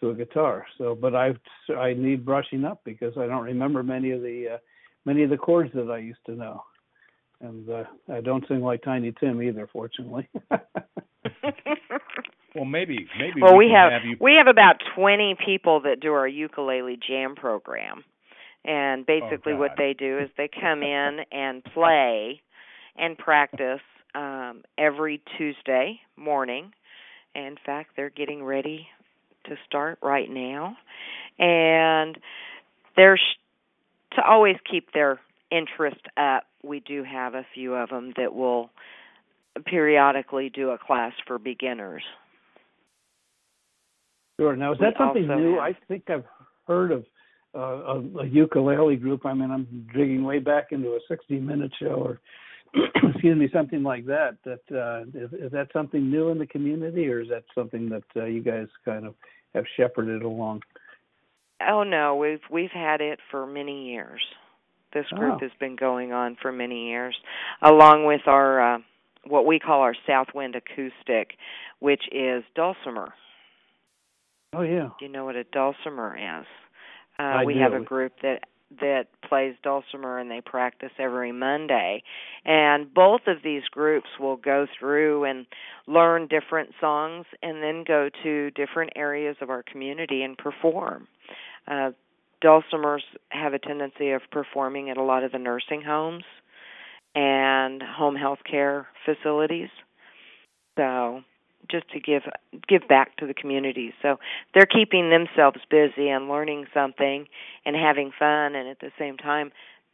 to 0.00 0.10
a 0.10 0.14
guitar. 0.14 0.66
So, 0.78 0.94
but 0.94 1.14
I 1.14 1.34
I 1.76 1.94
need 1.94 2.24
brushing 2.24 2.64
up 2.64 2.80
because 2.84 3.16
I 3.16 3.26
don't 3.26 3.44
remember 3.44 3.82
many 3.82 4.10
of 4.12 4.22
the 4.22 4.54
uh, 4.54 4.58
many 5.04 5.22
of 5.22 5.30
the 5.30 5.36
chords 5.36 5.70
that 5.74 5.90
I 5.90 5.98
used 5.98 6.24
to 6.26 6.32
know, 6.32 6.62
and 7.40 7.68
uh, 7.68 7.84
I 8.12 8.20
don't 8.20 8.46
sing 8.48 8.60
like 8.60 8.82
Tiny 8.82 9.12
Tim 9.20 9.42
either, 9.42 9.68
fortunately. 9.72 10.28
Well, 12.54 12.64
maybe 12.64 13.08
maybe 13.18 13.42
well, 13.42 13.56
we 13.56 13.66
can 13.66 13.74
have, 13.74 13.92
have 13.92 14.04
you. 14.04 14.16
we 14.20 14.34
have 14.38 14.46
about 14.46 14.76
20 14.94 15.36
people 15.44 15.80
that 15.80 15.98
do 16.00 16.12
our 16.12 16.28
ukulele 16.28 16.96
jam 17.06 17.34
program. 17.34 18.04
And 18.64 19.04
basically 19.04 19.54
what 19.54 19.72
they 19.76 19.94
do 19.98 20.20
is 20.20 20.30
they 20.36 20.48
come 20.48 20.82
in 20.82 21.20
and 21.32 21.62
play 21.64 22.40
and 22.96 23.18
practice 23.18 23.80
um 24.14 24.62
every 24.78 25.20
Tuesday 25.36 26.00
morning. 26.16 26.72
In 27.34 27.56
fact, 27.66 27.90
they're 27.96 28.10
getting 28.10 28.44
ready 28.44 28.86
to 29.46 29.56
start 29.66 29.98
right 30.00 30.30
now. 30.30 30.76
And 31.40 32.16
they're 32.96 33.16
sh- 33.16 33.40
to 34.16 34.22
always 34.24 34.56
keep 34.70 34.92
their 34.92 35.20
interest 35.50 36.00
up. 36.16 36.44
We 36.62 36.80
do 36.80 37.04
have 37.04 37.34
a 37.34 37.46
few 37.54 37.74
of 37.74 37.90
them 37.90 38.12
that 38.16 38.34
will 38.34 38.70
periodically 39.66 40.50
do 40.50 40.70
a 40.70 40.78
class 40.78 41.12
for 41.26 41.38
beginners. 41.38 42.02
Sure. 44.40 44.56
Now, 44.56 44.72
is 44.72 44.78
We 44.80 44.86
that 44.86 44.94
something 44.98 45.26
new? 45.28 45.54
have- 45.54 45.60
I 45.60 45.72
think 45.88 46.10
I've 46.10 46.24
heard 46.66 46.90
of 46.90 47.04
uh, 47.54 47.58
a, 47.58 48.00
a 48.22 48.26
ukulele 48.26 48.96
group. 48.96 49.24
I 49.24 49.32
mean, 49.34 49.50
I'm 49.50 49.86
digging 49.94 50.24
way 50.24 50.40
back 50.40 50.72
into 50.72 50.88
a 50.90 50.98
60 51.06 51.38
minute 51.38 51.70
show 51.78 51.86
or, 51.94 52.20
excuse 53.04 53.38
me, 53.38 53.48
something 53.52 53.84
like 53.84 54.06
that. 54.06 54.36
That 54.44 54.60
uh, 54.76 55.02
is, 55.16 55.32
is 55.34 55.52
that 55.52 55.68
something 55.72 56.10
new 56.10 56.30
in 56.30 56.38
the 56.38 56.46
community, 56.48 57.06
or 57.08 57.20
is 57.20 57.28
that 57.28 57.44
something 57.54 57.88
that 57.90 58.02
uh, 58.16 58.24
you 58.24 58.42
guys 58.42 58.66
kind 58.84 59.06
of 59.06 59.14
have 59.54 59.64
shepherded 59.76 60.22
along? 60.22 60.62
Oh 61.68 61.82
no, 61.82 62.16
we've 62.16 62.40
we've 62.50 62.70
had 62.72 63.00
it 63.00 63.18
for 63.30 63.46
many 63.46 63.90
years. 63.92 64.20
This 64.92 65.06
group 65.08 65.34
Oh. 65.36 65.38
has 65.40 65.50
been 65.58 65.76
going 65.76 66.12
on 66.12 66.36
for 66.40 66.52
many 66.52 66.88
years, 66.88 67.16
along 67.62 68.04
with 68.06 68.22
our 68.26 68.74
uh, 68.74 68.78
what 69.26 69.46
we 69.46 69.58
call 69.58 69.80
our 69.80 69.94
Southwind 70.06 70.54
acoustic, 70.54 71.36
which 71.80 72.02
is 72.12 72.44
dulcimer. 72.54 73.12
Oh 74.52 74.62
yeah. 74.62 74.90
Do 74.98 75.04
you 75.04 75.10
know 75.10 75.24
what 75.24 75.36
a 75.36 75.44
dulcimer 75.44 76.16
is? 76.16 76.46
Uh, 77.18 77.22
I 77.22 77.44
we 77.44 77.56
have 77.56 77.72
a 77.72 77.80
group 77.80 78.12
that 78.22 78.42
that 78.80 79.06
plays 79.28 79.54
dulcimer 79.62 80.18
and 80.18 80.30
they 80.30 80.40
practice 80.40 80.90
every 80.98 81.32
Monday. 81.32 82.02
And 82.44 82.92
both 82.92 83.22
of 83.26 83.38
these 83.44 83.62
groups 83.70 84.08
will 84.18 84.36
go 84.36 84.66
through 84.78 85.24
and 85.24 85.46
learn 85.86 86.26
different 86.28 86.70
songs 86.80 87.26
and 87.42 87.62
then 87.62 87.84
go 87.86 88.08
to 88.22 88.50
different 88.52 88.92
areas 88.96 89.36
of 89.40 89.50
our 89.50 89.62
community 89.62 90.22
and 90.22 90.36
perform. 90.36 91.06
Uh 91.66 91.90
dulcimers 92.44 93.00
have 93.30 93.54
a 93.54 93.58
tendency 93.58 94.10
of 94.10 94.22
performing 94.30 94.90
at 94.90 94.96
a 94.96 95.02
lot 95.02 95.24
of 95.24 95.32
the 95.32 95.38
nursing 95.38 95.82
homes 95.82 96.24
and 97.14 97.82
home 97.82 98.16
health 98.16 98.40
care 98.48 98.86
facilities. 99.04 99.70
So 100.76 101.22
just 101.70 101.88
to 101.90 102.00
give 102.00 102.22
give 102.68 102.86
back 102.88 103.16
to 103.16 103.26
the 103.26 103.34
community. 103.34 103.94
So 104.02 104.18
they're 104.52 104.66
keeping 104.66 105.10
themselves 105.10 105.58
busy 105.70 106.08
and 106.08 106.28
learning 106.28 106.66
something 106.74 107.26
and 107.64 107.76
having 107.76 108.12
fun 108.18 108.54
and 108.54 108.68
at 108.68 108.80
the 108.80 108.90
same 108.98 109.16
time 109.16 109.50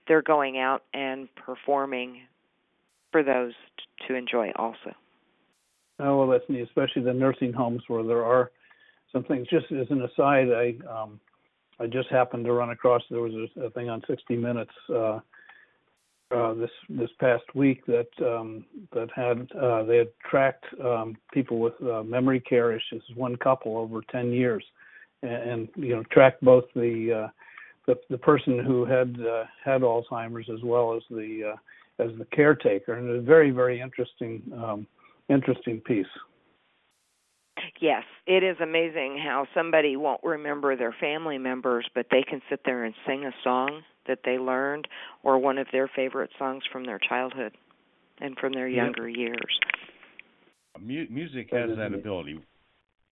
they're 0.08 0.22
going 0.22 0.58
out 0.58 0.82
and 0.92 1.28
performing 1.36 2.22
for 3.12 3.22
those 3.22 3.52
t- 3.76 4.08
to 4.08 4.14
enjoy 4.14 4.50
also. 4.56 4.94
Oh 6.00 6.18
well, 6.18 6.28
that's 6.28 6.48
neat, 6.48 6.62
especially 6.62 7.02
the 7.02 7.12
nursing 7.12 7.52
homes 7.52 7.82
where 7.86 8.02
there 8.02 8.24
are 8.24 8.50
some 9.12 9.22
things. 9.24 9.46
Just 9.48 9.66
as 9.70 9.86
an 9.90 10.02
aside, 10.02 10.48
I 10.48 10.74
um, 10.90 11.20
I 11.80 11.86
just 11.86 12.10
happened 12.10 12.44
to 12.44 12.52
run 12.52 12.70
across 12.70 13.02
there 13.10 13.20
was 13.20 13.32
a, 13.56 13.60
a 13.64 13.70
thing 13.70 13.88
on 13.88 14.02
60 14.06 14.36
Minutes 14.36 14.72
uh, 14.90 15.20
uh, 16.30 16.54
this 16.54 16.70
this 16.88 17.10
past 17.18 17.42
week 17.54 17.84
that 17.86 18.08
um, 18.20 18.64
that 18.92 19.08
had 19.14 19.48
uh, 19.60 19.82
they 19.84 19.96
had 19.96 20.08
tracked 20.28 20.64
um, 20.84 21.16
people 21.32 21.58
with 21.58 21.74
uh, 21.82 22.02
memory 22.02 22.38
care 22.40 22.72
issues, 22.72 23.02
one 23.16 23.34
couple 23.36 23.76
over 23.76 24.00
10 24.12 24.30
years, 24.30 24.62
and, 25.22 25.32
and 25.32 25.68
you 25.74 25.96
know 25.96 26.04
tracked 26.12 26.40
both 26.42 26.64
the 26.76 27.24
uh, 27.24 27.28
the, 27.86 27.98
the 28.10 28.18
person 28.18 28.62
who 28.64 28.84
had 28.84 29.18
uh, 29.20 29.44
had 29.64 29.80
Alzheimer's 29.80 30.48
as 30.52 30.62
well 30.62 30.94
as 30.94 31.02
the 31.10 31.56
as 31.98 32.10
the 32.18 32.26
caretaker, 32.26 32.94
and 32.94 33.10
a 33.10 33.20
very 33.20 33.50
very 33.50 33.80
interesting 33.80 34.42
um, 34.54 34.86
interesting 35.28 35.80
piece. 35.80 36.06
Yes, 37.80 38.02
it 38.26 38.42
is 38.42 38.58
amazing 38.62 39.18
how 39.24 39.46
somebody 39.54 39.96
won't 39.96 40.22
remember 40.22 40.76
their 40.76 40.94
family 41.00 41.38
members, 41.38 41.88
but 41.94 42.06
they 42.10 42.22
can 42.22 42.42
sit 42.50 42.60
there 42.66 42.84
and 42.84 42.94
sing 43.06 43.24
a 43.24 43.32
song 43.42 43.82
that 44.06 44.18
they 44.24 44.38
learned 44.38 44.86
or 45.22 45.38
one 45.38 45.56
of 45.56 45.66
their 45.72 45.88
favorite 45.88 46.30
songs 46.38 46.62
from 46.70 46.84
their 46.84 46.98
childhood 46.98 47.56
and 48.20 48.36
from 48.38 48.52
their 48.52 48.68
Yep. 48.68 48.84
younger 48.84 49.08
years. 49.08 49.58
Mu- 50.78 51.06
music 51.08 51.50
has 51.52 51.74
that 51.76 51.94
ability. 51.94 52.38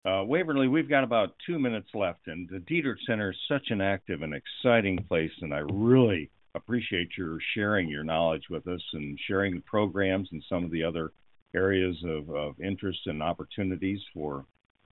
Uh, 0.05 0.25
Waverly, 0.27 0.69
we've 0.69 0.89
got 0.89 1.03
about 1.03 1.35
two 1.47 1.59
minutes 1.59 1.89
left, 1.95 2.29
and 2.29 2.47
the 2.49 2.59
Dietert 2.61 3.01
Center 3.07 3.31
is 3.31 3.39
such 3.49 3.71
an 3.71 3.81
active 3.81 4.21
and 4.21 4.35
exciting 4.35 4.99
place, 5.05 5.33
and 5.41 5.55
I 5.55 5.59
really 5.59 6.31
appreciate 6.55 7.17
your 7.17 7.39
sharing 7.55 7.89
your 7.89 8.05
knowledge 8.05 8.49
with 8.51 8.67
us 8.69 8.83
and 8.93 9.19
sharing 9.27 9.55
the 9.55 9.61
programs 9.63 10.29
and 10.33 10.43
some 10.49 10.63
of 10.65 10.71
the 10.71 10.85
other 10.85 11.13
areas 11.55 11.97
of, 12.05 12.29
of 12.31 12.61
interest 12.61 13.01
and 13.07 13.23
opportunities 13.23 14.01
for 14.13 14.45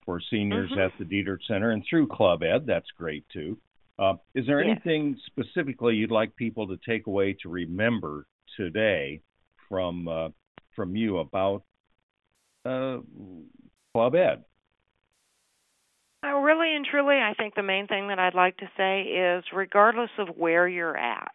for 0.04 0.20
seniors 0.20 0.70
Mhm. 0.70 0.86
at 0.86 0.98
the 0.98 1.04
Dietert 1.04 1.42
Center 1.46 1.70
and 1.70 1.84
through 1.84 2.08
Club 2.08 2.42
Ed. 2.42 2.66
That's 2.66 2.90
great 2.92 3.28
too. 3.28 3.58
Uh, 3.98 4.16
is 4.34 4.46
there 4.46 4.62
Yes. 4.62 4.70
anything 4.70 5.16
specifically 5.26 5.96
you'd 5.96 6.10
like 6.10 6.34
people 6.36 6.66
to 6.68 6.76
take 6.78 7.06
away 7.06 7.34
to 7.34 7.48
remember 7.48 8.26
today 8.56 9.22
from 9.68 10.08
uh, 10.08 10.30
from 10.74 10.96
you 10.96 11.18
about 11.18 11.62
uh, 12.64 13.00
Club 13.92 14.14
Ed? 14.14 14.44
Uh, 16.24 16.36
really 16.36 16.74
and 16.74 16.86
truly, 16.86 17.16
I 17.16 17.34
think 17.34 17.54
the 17.54 17.62
main 17.62 17.86
thing 17.88 18.08
that 18.08 18.18
I'd 18.18 18.34
like 18.34 18.56
to 18.58 18.70
say 18.76 19.02
is 19.02 19.44
regardless 19.52 20.10
of 20.18 20.36
where 20.36 20.68
you're 20.68 20.96
at, 20.96 21.34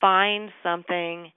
find 0.00 0.52
something 0.62 1.32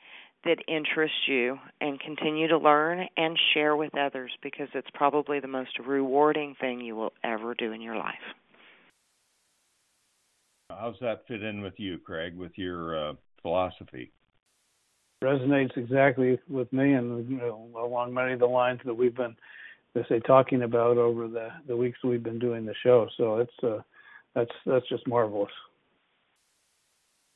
that 0.45 0.57
interests 0.67 1.27
you 1.27 1.57
and 1.81 1.99
continue 1.99 2.47
to 2.47 2.57
learn 2.57 3.07
and 3.17 3.37
share 3.53 3.75
with 3.75 3.95
others 3.97 4.31
because 4.41 4.67
it's 4.73 4.89
probably 4.93 5.39
the 5.39 5.47
most 5.47 5.79
rewarding 5.79 6.55
thing 6.59 6.81
you 6.81 6.95
will 6.95 7.13
ever 7.23 7.53
do 7.53 7.71
in 7.71 7.81
your 7.81 7.95
life. 7.95 8.15
How's 10.69 10.95
that 11.01 11.23
fit 11.27 11.43
in 11.43 11.61
with 11.61 11.75
you, 11.77 11.99
Craig, 11.99 12.35
with 12.35 12.51
your 12.55 13.09
uh, 13.09 13.13
philosophy? 13.41 14.11
resonates 15.23 15.75
exactly 15.77 16.37
with 16.49 16.71
me 16.73 16.93
and 16.93 17.29
you 17.29 17.37
know, 17.37 17.69
along 17.77 18.13
many 18.13 18.33
of 18.33 18.39
the 18.39 18.45
lines 18.45 18.79
that 18.85 18.93
we've 18.93 19.15
been 19.15 19.35
let's 19.95 20.09
say 20.09 20.19
talking 20.19 20.63
about 20.63 20.97
over 20.97 21.27
the 21.27 21.47
the 21.67 21.75
weeks 21.75 21.97
we've 22.03 22.23
been 22.23 22.39
doing 22.39 22.65
the 22.65 22.75
show 22.83 23.07
so 23.15 23.37
it's 23.37 23.53
uh 23.63 23.79
that's 24.35 24.51
that's 24.65 24.87
just 24.89 25.07
marvelous 25.07 25.51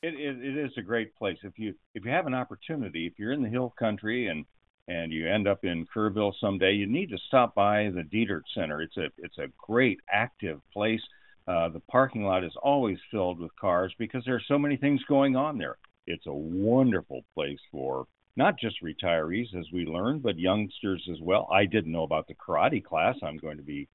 It, 0.02 0.14
it, 0.14 0.44
it 0.44 0.56
is 0.56 0.72
a 0.76 0.82
great 0.82 1.14
place. 1.16 1.38
If 1.42 1.58
you 1.58 1.74
if 1.94 2.04
you 2.04 2.10
have 2.10 2.26
an 2.26 2.34
opportunity, 2.34 3.06
if 3.06 3.18
you're 3.18 3.32
in 3.32 3.42
the 3.42 3.48
Hill 3.48 3.74
Country 3.78 4.28
and 4.28 4.44
and 4.86 5.12
you 5.12 5.28
end 5.28 5.46
up 5.46 5.64
in 5.64 5.86
Kerrville 5.94 6.32
someday, 6.40 6.72
you 6.72 6.86
need 6.86 7.10
to 7.10 7.18
stop 7.26 7.54
by 7.54 7.90
the 7.94 8.02
Dietert 8.02 8.42
Center. 8.54 8.80
It's 8.80 8.96
a 8.96 9.08
it's 9.18 9.38
a 9.38 9.48
great 9.58 9.98
active 10.10 10.60
place. 10.72 11.02
Uh, 11.46 11.68
the 11.70 11.80
parking 11.90 12.24
lot 12.24 12.44
is 12.44 12.52
always 12.62 12.98
filled 13.10 13.40
with 13.40 13.54
cars 13.56 13.92
because 13.98 14.22
there 14.24 14.34
are 14.34 14.42
so 14.46 14.58
many 14.58 14.76
things 14.76 15.02
going 15.08 15.34
on 15.34 15.58
there. 15.58 15.78
It's 16.06 16.26
a 16.26 16.32
wonderful 16.32 17.22
place 17.34 17.58
for 17.72 18.06
not 18.36 18.58
just 18.58 18.76
retirees, 18.82 19.54
as 19.58 19.66
we 19.72 19.84
learned, 19.84 20.22
but 20.22 20.38
youngsters 20.38 21.06
as 21.10 21.20
well. 21.20 21.48
I 21.52 21.64
didn't 21.64 21.90
know 21.90 22.04
about 22.04 22.28
the 22.28 22.34
karate 22.34 22.84
class. 22.84 23.16
I'm 23.22 23.36
going 23.38 23.56
to 23.56 23.64
be 23.64 23.88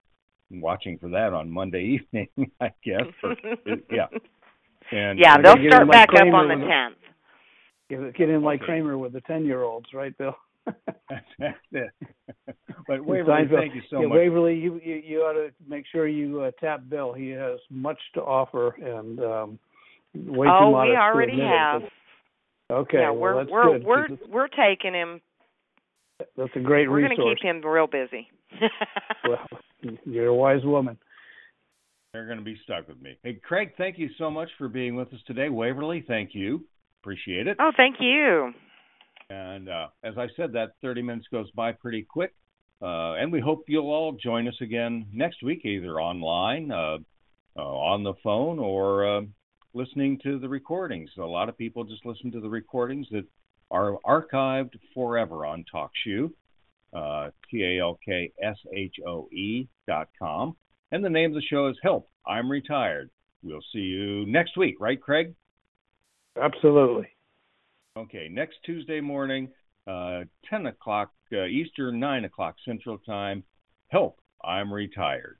watching 0.52 0.98
for 0.98 1.10
that 1.10 1.32
on 1.34 1.50
Monday 1.50 2.02
evening, 2.14 2.52
I 2.60 2.72
guess. 2.84 3.08
Yeah. 3.90 4.08
And 4.94 5.20
yeah, 5.20 5.38
they'll 5.42 5.54
start 5.54 5.82
in 5.84 5.88
like 5.88 5.92
back 5.92 6.10
up 6.14 6.34
on 6.34 6.48
the 6.48 6.56
10th. 6.56 6.96
Get, 7.90 8.16
get 8.16 8.30
in 8.30 8.42
like 8.44 8.60
Okay. 8.62 8.68
Kramer 8.68 8.98
with 8.98 9.14
the 9.14 9.22
ten-year-olds, 9.22 9.88
right, 9.94 10.16
Bill? 10.18 10.36
But 12.88 13.06
Waverly, 13.06 13.48
thank 13.54 13.76
you 13.76 13.82
so 13.90 14.02
yeah, 14.02 14.08
much. 14.08 14.16
Waverly, 14.18 14.56
you, 14.56 14.80
you 14.84 14.96
you 14.96 15.20
ought 15.20 15.34
to 15.34 15.52
make 15.68 15.86
sure 15.92 16.08
you 16.08 16.42
uh, 16.42 16.52
tap 16.60 16.82
Bill. 16.90 17.14
He 17.14 17.30
has 17.30 17.60
much 17.70 18.00
to 18.16 18.22
offer 18.22 18.70
and 18.82 19.20
um, 19.20 19.60
way 20.14 20.48
too 20.48 20.52
oh, 20.54 20.72
modest 20.72 20.90
we 20.92 20.96
to 20.96 21.02
already 21.02 21.34
it, 21.34 21.48
have. 21.48 21.82
but- 21.82 21.90
Okay, 22.72 23.00
yeah, 23.00 23.10
well, 23.10 23.20
we're 23.20 23.36
that's 23.44 23.52
we're 23.52 23.72
good. 23.78 23.86
we're 23.86 24.08
'cause 24.08 24.18
we're 24.30 24.48
taking 24.48 24.94
him. 24.94 25.22
That's 26.38 26.50
a 26.56 26.60
great 26.60 26.88
resource. 26.90 27.12
We're 27.18 27.24
going 27.24 27.36
to 27.36 27.42
keep 27.42 27.46
him 27.46 27.62
real 27.72 27.88
busy. 27.88 28.28
Well, 29.28 29.48
you're 30.06 30.28
a 30.28 30.34
wise 30.36 30.64
woman. 30.64 30.98
They're 32.14 32.28
going 32.28 32.38
to 32.38 32.44
be 32.44 32.60
stuck 32.64 32.88
with 32.88 33.02
me. 33.02 33.18
Hey, 33.24 33.40
Craig, 33.44 33.72
thank 33.76 33.98
you 33.98 34.08
so 34.20 34.30
much 34.30 34.50
for 34.60 34.70
being 34.70 34.96
with 34.96 35.12
us 35.14 35.20
today. 35.26 35.50
Waverly, 35.50 36.06
thank 36.08 36.36
you. 36.36 36.64
Appreciate 37.02 37.48
it. 37.48 37.58
oh, 37.60 37.72
thank 37.76 37.96
you. 38.00 38.54
And 39.32 39.68
uh, 39.68 39.88
as 40.04 40.14
I 40.18 40.28
said, 40.38 40.54
that 40.54 40.74
30 40.84 41.02
minutes 41.02 41.26
goes 41.32 41.50
by 41.52 41.72
pretty 41.72 42.04
quick. 42.04 42.34
Uh, 42.84 43.14
and 43.14 43.32
we 43.32 43.40
hope 43.40 43.64
you'll 43.68 43.90
all 43.90 44.12
join 44.12 44.48
us 44.48 44.58
again 44.62 45.08
next 45.12 45.42
week, 45.42 45.66
either 45.66 46.00
online, 46.00 46.72
uh, 46.72 46.98
uh, 47.58 47.62
on 47.62 48.04
the 48.04 48.14
phone, 48.24 48.60
or 48.60 49.18
uh, 49.18 49.22
listening 49.74 50.20
to 50.22 50.38
the 50.38 50.50
recordings. 50.50 51.10
A 51.18 51.22
lot 51.22 51.50
of 51.50 51.58
people 51.58 51.84
just 51.84 52.06
listen 52.06 52.32
to 52.32 52.42
the 52.42 52.50
recordings 52.50 53.08
that 53.12 53.26
are 53.72 53.98
archived 54.06 54.74
forever 54.94 55.46
on 55.48 55.66
TalkShoe, 55.74 56.30
uh, 56.94 57.32
T 57.50 57.64
A 57.64 57.82
L 57.82 57.98
K 58.06 58.32
S 58.42 58.58
H 58.72 58.98
O 59.08 59.30
E 59.32 59.68
dot 59.88 60.10
com. 60.20 60.56
And 60.94 61.04
the 61.04 61.10
name 61.10 61.32
of 61.32 61.34
the 61.34 61.42
show 61.42 61.70
is 61.70 61.78
Help, 61.82 62.08
I'm 62.24 62.52
Retired. 62.52 63.10
We'll 63.42 63.64
see 63.74 63.80
you 63.80 64.28
next 64.28 64.56
week, 64.56 64.76
right, 64.80 65.02
Craig? 65.02 65.34
Absolutely. 66.40 67.08
Okay, 67.98 68.30
next 68.30 68.58
Tuesday 68.64 69.02
morning, 69.02 69.50
uh, 69.88 70.26
10 70.48 70.68
o'clock 70.68 71.12
uh, 71.32 71.46
Eastern, 71.46 72.00
9 72.00 72.26
o'clock 72.26 72.58
Central 72.64 73.00
Time. 73.00 73.44
Help, 73.88 74.20
I'm 74.44 74.72
retired. 74.72 75.40